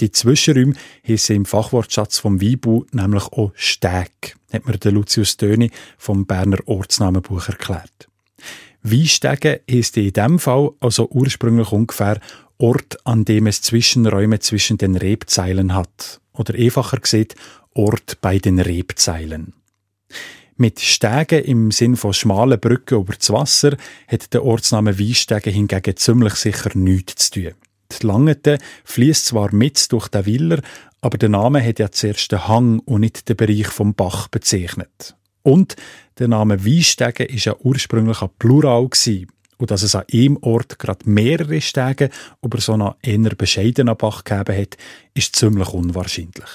[0.00, 0.74] Die Zwischenräume
[1.06, 6.58] heissen im Fachwortschatz vom Weinbau nämlich auch Steg, hat mir der Lucius Döni vom Berner
[6.66, 8.08] Ortsnamenbuch erklärt.
[8.82, 12.20] Weinstegen heisst in diesem Fall also ursprünglich ungefähr
[12.58, 16.20] Ort, an dem es Zwischenräume zwischen den Rebzeilen hat.
[16.32, 17.34] Oder einfacher gesagt,
[17.74, 19.52] Ort bei den Rebzeilen.
[20.56, 23.76] Mit Stegen im Sinn von schmalen Brücken über das Wasser
[24.08, 27.54] hat der Ortsname Weinstegen hingegen ziemlich sicher nichts zu tun.
[27.90, 30.60] Die Langete fließt zwar mit durch den Willer,
[31.00, 35.16] aber der Name hat ja zuerst den Hang und nicht den Bereich vom Bach bezeichnet.
[35.42, 35.76] Und
[36.18, 39.28] der Name Weinstegen ist ja ursprünglich ein Plural gewesen.
[39.56, 42.10] Und dass es an einem Ort gerade mehrere Stege
[42.42, 44.76] über so einen eher bescheidenen Bach gegeben hat,
[45.14, 46.48] ist ziemlich unwahrscheinlich.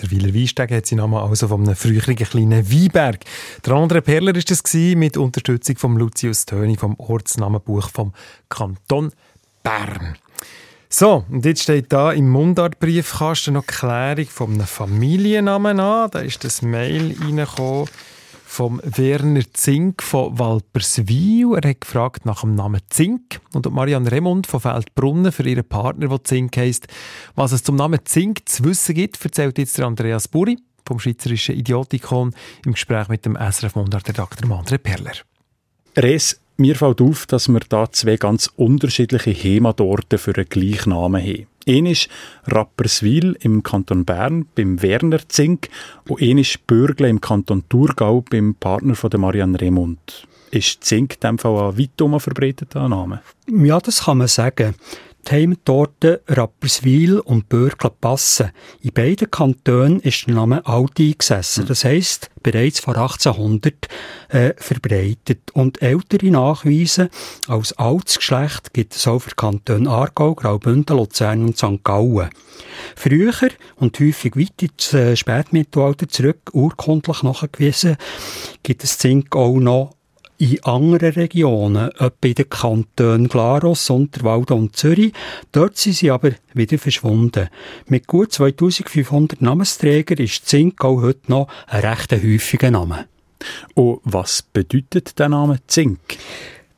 [0.00, 3.24] Der Wieler Weinsteg hat seinen Namen also von einem früheren kleinen Weinberg.
[3.66, 8.12] Der andere Perler war gewesen, mit Unterstützung von Lucius Töni vom Ortsnamenbuch vom
[8.48, 9.10] Kanton
[9.68, 10.16] Bern.
[10.88, 16.10] So, und jetzt steht da im Mundartbriefkasten noch Klärung von einem Familiennamen an.
[16.10, 17.86] Da ist das Mail reingekommen
[18.46, 21.54] vom Werner Zink von Walperswil.
[21.62, 26.08] Er hat gefragt nach dem Namen Zink und Marianne Remund von Feldbrunnen für ihren Partner,
[26.08, 26.86] der Zink heisst.
[27.34, 30.56] Was es zum Namen Zink zu wissen gibt, erzählt jetzt der Andreas Buri
[30.86, 35.12] vom Schweizerischen Idiotikon im Gespräch mit dem SRF Mundart-Redakteur Mandre Perler.
[35.94, 41.22] Res, mir fällt auf, dass wir da zwei ganz unterschiedliche Heimatorte für einen gleichen Namen
[41.22, 41.46] haben.
[41.66, 42.08] Ein ist
[42.46, 45.68] Rapperswil im Kanton Bern beim Werner Zink
[46.08, 50.26] und ein ist Bürgle im Kanton Thurgau beim Partner von Marianne Remund.
[50.50, 53.20] Ist Zink in dem Fall ein weit verbreiteter Name?
[53.50, 54.74] Ja, das kann man sagen.
[55.28, 58.50] Die Heimattorte Rapperswil und Bürgle passen.
[58.80, 61.66] In beiden Kantonen ist der Name alt eingesessen.
[61.66, 63.74] Das heisst, bereits vor 1800
[64.30, 65.50] äh, verbreitet.
[65.52, 67.10] Und ältere Nachweise
[67.46, 71.84] als altes Geschlecht gibt es auch für die Kantone Aargau, Graubünden, Luzern und St.
[71.84, 72.30] Gallen.
[72.96, 77.98] Früher und häufig weit ins äh, Spätmittelalter zurück, urkundlich nachgewiesen,
[78.62, 79.97] gibt es Zink auch noch
[80.38, 85.12] in anderen Regionen, etwa in den Kantonen Glarus, Unterwalden und Zürich.
[85.52, 87.48] Dort sind sie aber wieder verschwunden.
[87.86, 93.06] Mit gut 2500 Namensträgern ist Zink auch heute noch ein recht häufiger Name.
[93.74, 95.98] Und was bedeutet der Name Zink?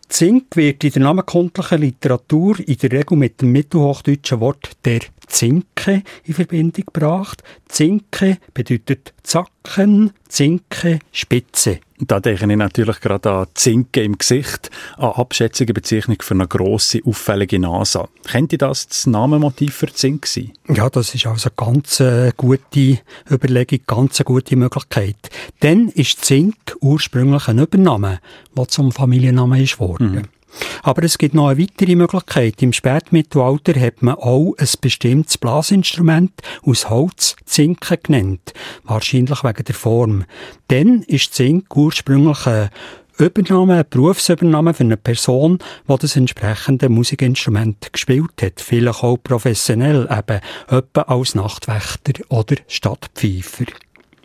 [0.09, 6.03] Zink wird in der namenkundlichen Literatur in der Regel mit dem mittelhochdeutschen Wort der Zinke
[6.25, 7.45] in Verbindung gebracht.
[7.69, 11.79] Zinke bedeutet Zacken, Zinke, Spitze.
[12.01, 17.01] Da denke ich natürlich gerade an Zinken im Gesicht, eine abschätzige Bezeichnung für eine grosse,
[17.05, 18.09] auffällige Nase.
[18.25, 20.53] Könnte das das Namenmotiv für Zink sein?
[20.69, 22.99] Ja, das ist also eine ganz äh, gute
[23.31, 25.17] Überlegung, ganz eine gute Möglichkeit.
[25.61, 28.21] Dann ist Zink ursprünglich ein Übername,
[28.57, 30.13] der zum Familiennamen ist worden.
[30.13, 30.40] Mhm.
[30.83, 32.63] Aber es gibt noch eine weitere Möglichkeit.
[32.63, 36.33] Im Spätmittelalter hat man auch ein bestimmtes Blasinstrument
[36.65, 38.53] aus Holz Zinken genannt.
[38.85, 40.25] Wahrscheinlich wegen der Form.
[40.69, 42.71] Dann ist Zink ursprünglich ein
[43.19, 48.61] Übernahme, eine Berufsübernahme für eine Person, die das entsprechende Musikinstrument gespielt hat.
[48.61, 53.67] Vielleicht auch professionell, eben etwa als Nachtwächter oder Stadtpfeifer.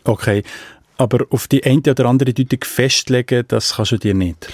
[0.04, 0.42] Okay,
[0.98, 4.48] aber auf die eine oder andere Deutung festlegen, das kannst du dir nicht.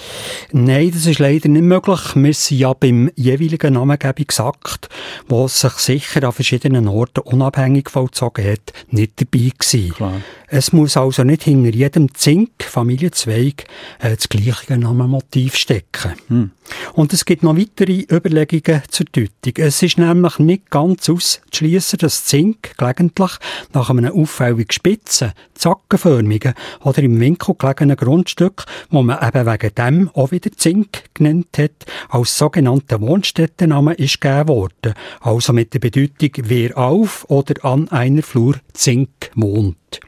[0.51, 2.15] Nein, das ist leider nicht möglich.
[2.15, 4.89] Wir sind ja beim jeweiligen Namengebungsakt,
[5.27, 9.93] wo sich sicher an verschiedenen Orten unabhängig vollzogen hat, nicht dabei gewesen.
[9.93, 10.21] Klar.
[10.55, 13.63] Es muss also nicht hinter jedem Zink, Familienzweig,
[13.97, 16.13] äh, das gleiche Namenmotiv stecken.
[16.27, 16.51] Hm.
[16.93, 19.53] Und es gibt noch weitere Überlegungen zur Deutung.
[19.55, 23.31] Es ist nämlich nicht ganz auszuschließen, dass Zink gelegentlich
[23.73, 30.09] nach einem auffällig spitzen, zackenförmigen oder im Winkel gelegenen Grundstück, wo man eben wegen dem
[30.13, 34.93] auch wieder Zink genannt hat, als sogenannter Wohnstättenname ist gegeben worden.
[35.19, 39.99] Also mit der Bedeutung, wer auf oder an einer Flur Zink wohnt.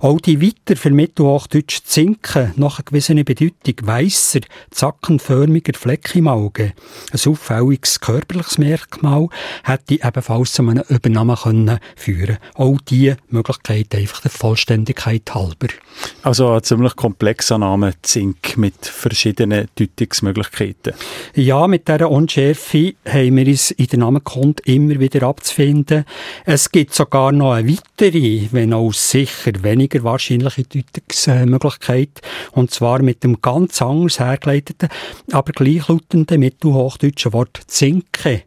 [0.00, 4.40] Auch die weiter für Mittelhochdeutsch Zinken nachgewiesene Bedeutung weisser,
[4.70, 6.72] zackenförmiger Fleck im Auge,
[7.12, 9.28] ein auffälliges körperliches Merkmal,
[9.64, 15.68] hätte ebenfalls zu einer Übernahme können führen Auch diese Möglichkeit einfach der Vollständigkeit halber.
[16.22, 20.94] Also ein ziemlich komplexer Name Zink mit verschiedenen Deutungsmöglichkeiten.
[21.34, 26.04] Ja, mit dieser Unschärfe haben wir uns in der Namenkunde immer wieder abzufinden.
[26.44, 32.20] Es gibt sogar noch eine weitere, wenn auch sicher weniger wahrscheinliche Deutungsmöglichkeit,
[32.52, 34.88] und zwar mit dem ganz anders hergeleiteten,
[35.30, 38.42] aber gleichlautenden mittelhochdeutschen Wort Zinke.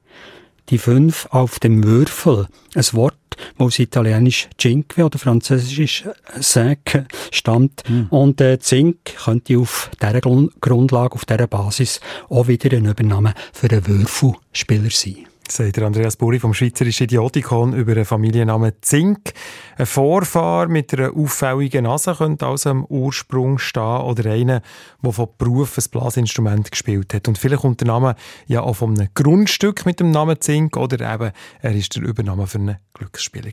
[0.69, 2.47] Die fünf auf dem Würfel.
[2.73, 3.15] Ein Wort,
[3.57, 6.05] das aus italienisch Cinque oder französisch
[6.41, 7.83] Cinque stammt.
[8.09, 13.33] Und äh, Zink könnte auf dieser Grund Grundlage, auf dieser Basis auch wieder ein Übernahme
[13.53, 15.27] für einen Würfelspieler sein.
[15.47, 19.31] Sagt Andreas Buri vom Schweizerischen Idiotikon über einen Familiennamen Zink.
[19.77, 24.63] Ein Vorfahr mit einer auffälligen Nase könnte also am Ursprung stehen oder einer,
[25.03, 27.27] der von Beruf ein Blasinstrument gespielt hat.
[27.27, 28.15] Und vielleicht kommt der Name
[28.47, 31.31] ja auch von einem Grundstück mit dem Namen Zink oder eben
[31.61, 33.51] er ist der Übernahme für einen Glücksspieler.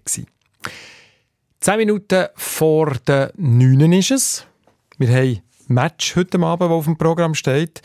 [1.61, 4.47] Zehn Minuten vor der 9 ist es.
[4.97, 7.83] Wir haben ein Match heute Abend, das auf dem Programm steht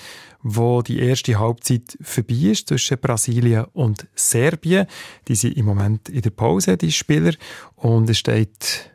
[0.50, 4.88] wo die erste Halbzeit vorbei ist zwischen Brasilien und Serbien.
[5.28, 7.34] Die sind im Moment in der Pause, die Spieler.
[7.76, 8.92] Und es steht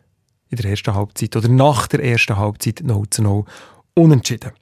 [0.49, 3.45] in der ersten Halbzeit oder nach der ersten Halbzeit 0 zu 0
[3.95, 4.53] unentschieden.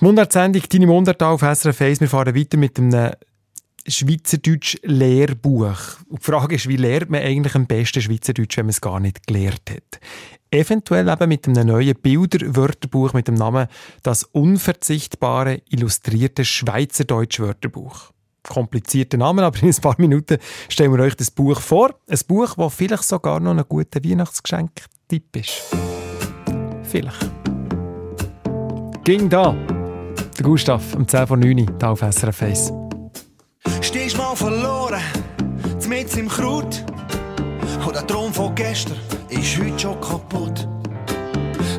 [0.00, 2.00] Die Mundart-Sendung «Deine Mundart» auf SRF 1.
[2.00, 3.10] Wir fahren weiter mit einem
[3.86, 5.78] Schweizerdeutsch-Lehrbuch.
[6.08, 9.00] Und die Frage ist, wie lernt man eigentlich am besten Schweizerdeutsch, wenn man es gar
[9.00, 10.00] nicht gelernt hat?
[10.50, 13.68] Eventuell eben mit einem neuen Bilderwörterbuch mit dem Namen
[14.02, 18.12] «Das unverzichtbare illustrierte Schweizerdeutsch-Wörterbuch».
[18.42, 21.98] Komplizierter Name, aber in ein paar Minuten stellen wir euch das Buch vor.
[22.08, 25.62] Ein Buch, das vielleicht sogar noch ein guter Weihnachtsgeschenk-Tipp ist.
[26.84, 27.30] Vielleicht.
[29.04, 29.56] Ging da.
[30.38, 32.85] Der Gustav, um 10 vor 9 Uhr, auf SRF 1.
[33.80, 35.00] Stehst mal verloren,
[35.88, 36.84] mit im Kraut.
[37.86, 38.96] Und der Traum von gestern
[39.28, 40.66] ist heute schon kaputt.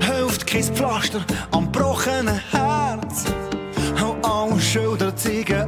[0.01, 3.25] Hilft kein Pflaster am gebrochenen Herz.
[4.01, 5.67] Und alle Schilder zeigen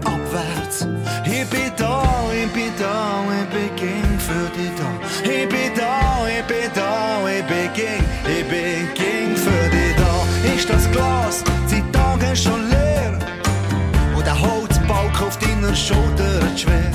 [15.70, 16.92] deiner Schulter schwer.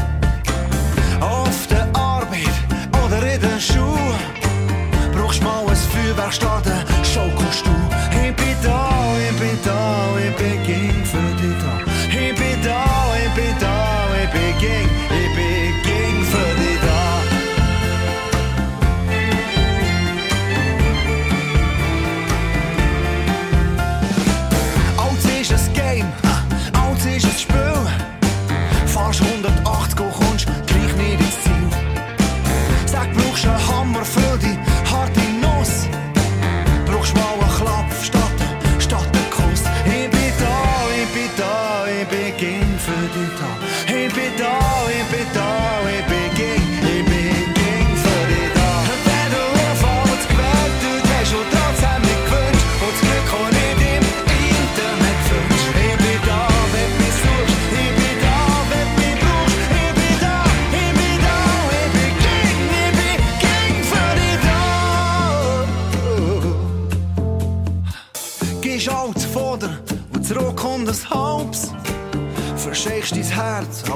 [1.20, 2.48] Auf der Arbeit
[3.04, 4.18] oder in den Schuhen
[5.12, 6.93] brauchst mal ein Feuerwerk starten,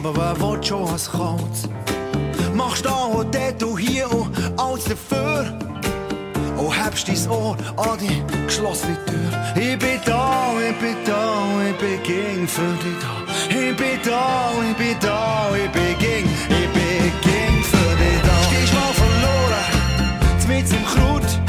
[0.08, 1.68] aber wer will schon ein Kaltes?
[2.54, 5.58] Machst da und dort und hier und alles dafür.
[6.56, 9.62] Und hebst dein Ohr an die geschlossene Tür.
[9.62, 13.18] Ich bin da, ich bin da, ich bin ging für dich da.
[13.50, 18.34] Ich bin da, ich bin da, ich bin ging, ich bin ging für dich da.
[18.48, 19.66] Stehst mal verloren,
[20.48, 21.47] mit im Kraut.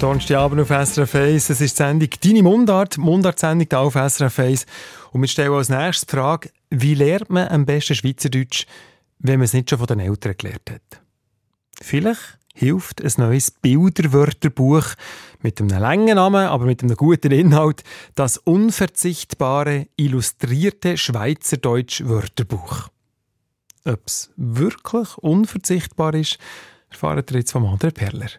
[0.00, 1.50] Donnerstagabend auf SRF 1.
[1.50, 4.66] Es ist die Sendung «Deine Mundart», Mundart-Sendung auf SRF 1.
[5.12, 8.64] Und wir stellen als nächstes die Frage, wie lernt man am besten Schweizerdeutsch,
[9.18, 11.02] wenn man es nicht schon von den Eltern gelernt hat?
[11.82, 14.86] Vielleicht hilft ein neues Bilderwörterbuch
[15.42, 17.84] mit einem langen Namen, aber mit einem guten Inhalt,
[18.14, 22.88] das unverzichtbare illustrierte Schweizerdeutsch-Wörterbuch.
[23.84, 26.38] Ob es wirklich unverzichtbar ist,
[26.88, 28.30] erfahren wir jetzt vom André Perler.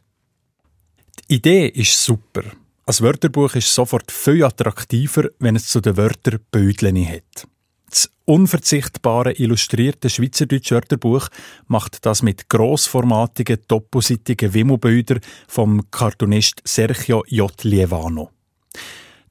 [1.31, 2.43] Die Idee ist super.
[2.85, 7.47] Ein Wörterbuch ist sofort viel attraktiver, wenn es zu den Wörtern Bödleni hat.
[7.89, 11.29] Das unverzichtbare illustrierte Schweizerdeutsche Wörterbuch
[11.67, 17.63] macht das mit grossformatigen, doppelseitigen Wimmelbildern vom Cartoonist Sergio J.
[17.63, 18.31] Lievano.
[18.75, 18.79] Die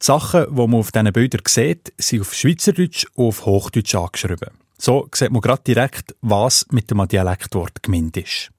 [0.00, 4.48] Sachen, die man auf diesen Bildern sieht, sind auf Schweizerdeutsch und auf Hochdeutsch angeschrieben.
[4.78, 8.50] So sieht man gerade direkt, was mit dem Dialektwort gemeint ist.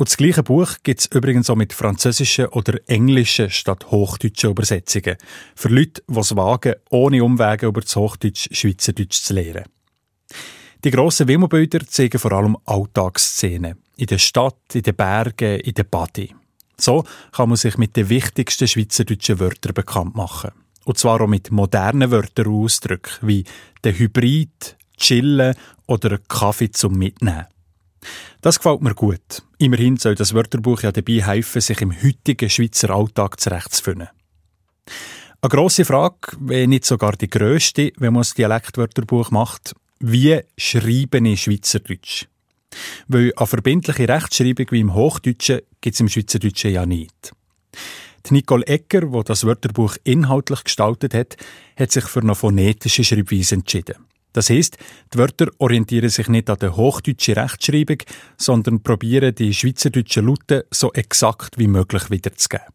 [0.00, 5.18] Und das gleiche Buch gibt es übrigens auch mit französischen oder englischen statt hochdeutschen Übersetzungen.
[5.54, 9.64] Für Leute, die es wagen, ohne Umwege über das Hochdeutsch Schweizerdeutsch zu lernen.
[10.82, 13.76] Die grossen Wimmelbilder zeigen vor allem Alltagsszenen.
[13.98, 16.34] In der Stadt, in den Bergen, in den Badi.
[16.78, 20.52] So kann man sich mit den wichtigsten schweizerdeutschen Wörtern bekannt machen.
[20.86, 23.44] Und zwar auch mit modernen Wörtern und Ausdrücken, wie
[23.84, 25.54] der Hybrid, Chillen
[25.86, 27.44] oder Kaffee zum Mitnehmen.
[28.40, 29.42] Das gefällt mir gut.
[29.60, 34.08] Immerhin soll das Wörterbuch ja dabei helfen, sich im heutigen Schweizer Alltag zurechtzufinden.
[35.42, 41.18] Eine grosse Frage, wenn nicht sogar die grösste, wenn man das Dialektwörterbuch macht, wie schreibe
[41.28, 42.24] ich Schweizerdeutsch?
[43.08, 47.34] Weil eine verbindliche Rechtschreibung wie im Hochdeutschen gibt es im Schweizerdeutschen ja nicht.
[48.26, 51.36] Die Nicole Ecker, die das Wörterbuch inhaltlich gestaltet hat,
[51.76, 53.96] hat sich für eine phonetische Schreibweise entschieden.
[54.32, 54.78] Das heisst,
[55.12, 57.98] die Wörter orientieren sich nicht an der hochdeutschen Rechtschreibung,
[58.36, 62.66] sondern probieren die schweizerdeutschen Laute so exakt wie möglich wiederzugeben.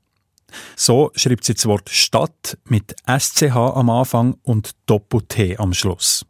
[0.75, 6.25] So schreibt sie das Wort Stadt mit SCH am Anfang und Doppel-T am Schluss.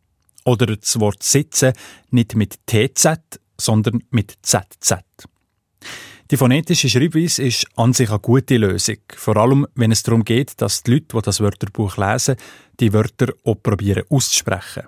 [0.46, 1.74] Oder das Wort Sitzen
[2.12, 5.04] nicht mit TZ, sondern mit ZZ.
[6.32, 10.60] Die phonetische Schreibweise ist an sich eine gute Lösung, vor allem wenn es darum geht,
[10.60, 12.36] dass die Leute, die das Wörterbuch lesen,
[12.80, 14.88] die Wörter auch probieren auszusprechen.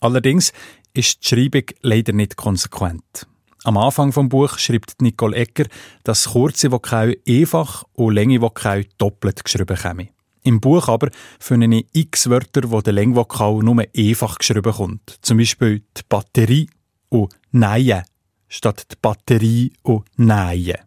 [0.00, 0.52] Allerdings
[0.94, 3.26] ist die Schreibung leider nicht konsequent.
[3.64, 5.66] Am Anfang vom Buch schreibt Nicole Ecker,
[6.04, 10.08] dass kurze Vokale einfach und lange Vokale doppelt geschrieben kommen.
[10.44, 15.18] Im Buch aber finde ich x Wörter, wo der Längvokal nur einfach geschrieben kommt.
[15.20, 16.70] Zum Beispiel die Batterie
[17.08, 18.04] und Neie
[18.48, 20.78] statt die Batterie und Neie.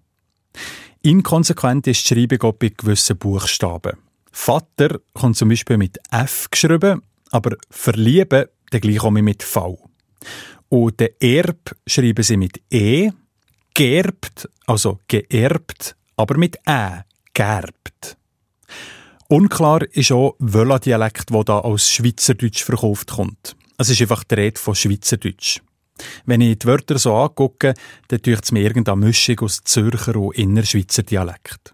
[1.02, 3.98] Inkonsequent ist die Schreibung auch bei gewissen Buchstaben.
[4.32, 7.02] Vater kommt zum Beispiel mit F geschrieben,
[7.32, 9.90] aber verlieben dann gleich komme ich mit V.
[10.70, 13.12] Und den Erb schreiben sie mit E,
[13.74, 17.04] gerbt, also geerbt, aber mit Ä,
[17.34, 18.18] gerbt.
[19.28, 23.56] Unklar ist auch, welcher Dialekt, der da als Schweizerdeutsch verkauft kommt.
[23.78, 25.62] Es ist einfach die Rede von Schweizerdeutsch.
[26.26, 27.74] Wenn ich die Wörter so angucke,
[28.08, 31.74] dann tut es mir irgendeine Mischung aus Zürcher und Innerschweizer Dialekt.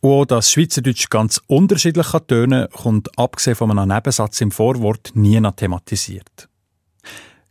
[0.00, 5.12] Und auch, dass Schweizerdeutsch ganz unterschiedlich tönen kann, kommt abgesehen von einem Nebensatz im Vorwort
[5.14, 6.48] nie thematisiert.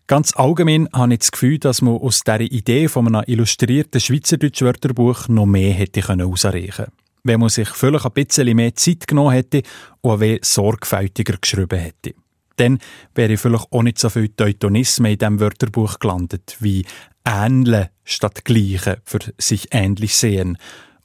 [0.07, 4.63] Ganz allgemein habe ich das Gefühl, dass man aus dieser Idee von einem illustrierten Schweizerdeutsch
[4.63, 6.91] Wörterbuch noch mehr hätte herausreichen können.
[7.23, 9.61] Wenn man sich vielleicht ein bisschen mehr Zeit genommen hätte
[10.01, 12.15] und ein sorgfältiger geschrieben hätte.
[12.55, 12.79] Dann
[13.13, 16.85] wäre vielleicht auch nicht so viel Teutonismen in diesem Wörterbuch gelandet, wie
[17.23, 20.57] ähnle statt gleiche für sich ähnlich sehen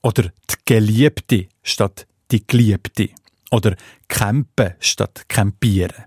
[0.05, 3.09] oder die Geliebte statt die Geliebte.
[3.51, 3.77] Oder
[4.09, 6.05] campen statt campieren.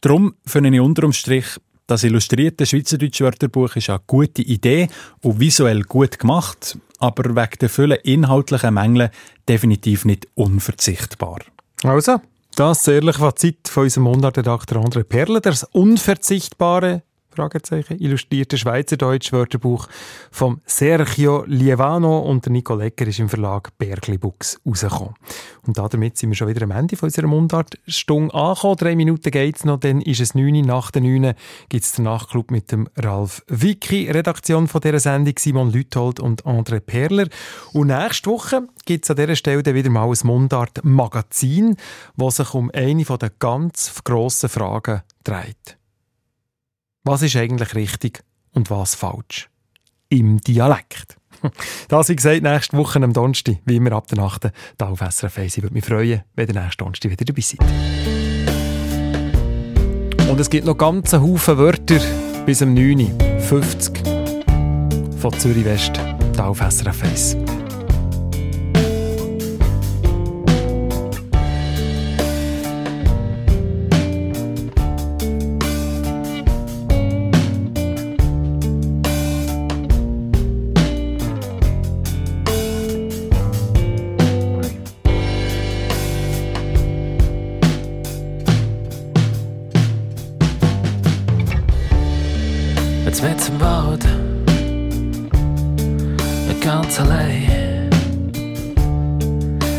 [0.00, 1.46] Darum finde ich unterm Strich,
[1.86, 4.88] das illustrierte Schweizerdeutsche Wörterbuch ist eine gute Idee
[5.20, 9.10] und visuell gut gemacht, aber wegen der vielen inhaltlichen Mängel
[9.48, 11.40] definitiv nicht unverzichtbar.
[11.82, 12.20] Also,
[12.54, 17.02] das ist das ehrliche Fazit von unserem Mundartredakteur André Perle, das unverzichtbare
[17.34, 19.88] Fragezeichen, illustrierte Schweizerdeutsch Wörterbuch
[20.30, 25.14] vom Sergio Lievano und der Nico Lecker ist im Verlag Bergli Books rausgekommen.
[25.66, 28.76] Und damit sind wir schon wieder am Ende von unserer Mundartstunde angekommen.
[28.76, 30.60] Drei Minuten geht's noch, dann ist es neun.
[30.60, 31.34] Nach den neun
[31.68, 36.80] gibt's den Nachclub mit dem Ralf Vicky, Redaktion von dieser Sendung Simon Lüthold und André
[36.80, 37.28] Perler.
[37.72, 41.76] Und nächste Woche gibt's an dieser Stelle dann wieder mal ein Mundart-Magazin,
[42.16, 45.81] das sich um eine der ganz grossen Fragen dreht.
[47.04, 48.22] Was ist eigentlich richtig
[48.52, 49.50] und was falsch?
[50.08, 51.16] Im Dialekt.
[51.88, 54.48] Das, wie gesagt, nächste Woche am Donnerstag, wie immer ab der Nacht,
[54.78, 55.56] da auf SRF 1.
[55.56, 57.58] Ich würde mich freuen, wenn ihr nächsten Donnerstag wieder dabei seid.
[60.30, 61.98] Und es gibt noch ganze Haufen Wörter
[62.46, 63.40] bis am 9.
[63.40, 64.06] 50
[65.18, 65.98] von Zürich West,
[66.36, 67.36] da auf SRF 1.
[93.62, 94.04] Wald,
[96.60, 97.90] ganz allein.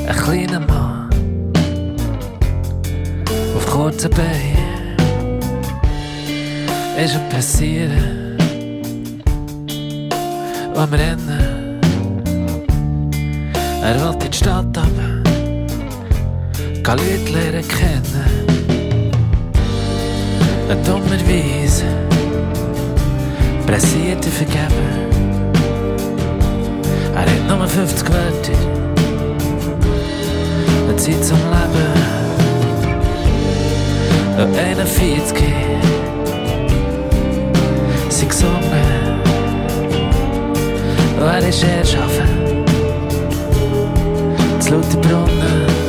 [0.08, 1.10] Ein kleiner Mann
[3.56, 4.96] auf kurzen Beinen.
[6.98, 8.38] Ist ihm passieren,
[10.76, 11.82] am Rennen.
[13.84, 14.88] Er wollte in die Stadt ab,
[16.84, 18.44] kann Leute lernen kennen.
[23.64, 25.14] Ein dummerweise pressiert er vergeben.
[27.16, 28.54] Er hat nur 50 Wörter.
[30.88, 31.94] Eine Zeit zum Leben.
[34.38, 35.38] Und 41
[38.10, 38.60] Sie gesungen.
[41.18, 42.66] Und er ist erst schaffen.
[44.60, 45.83] Zu Lauterbrunnen.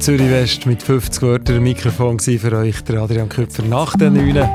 [0.00, 4.48] Zürich West mit 50 Wörtern im Mikrofon für euch der Adrian Köpfer nach der 9.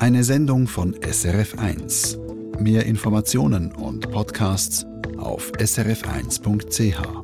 [0.00, 2.18] Eine Sendung von SRF1.
[2.60, 4.84] Mehr Informationen und Podcasts
[5.16, 7.21] auf srf1.ch.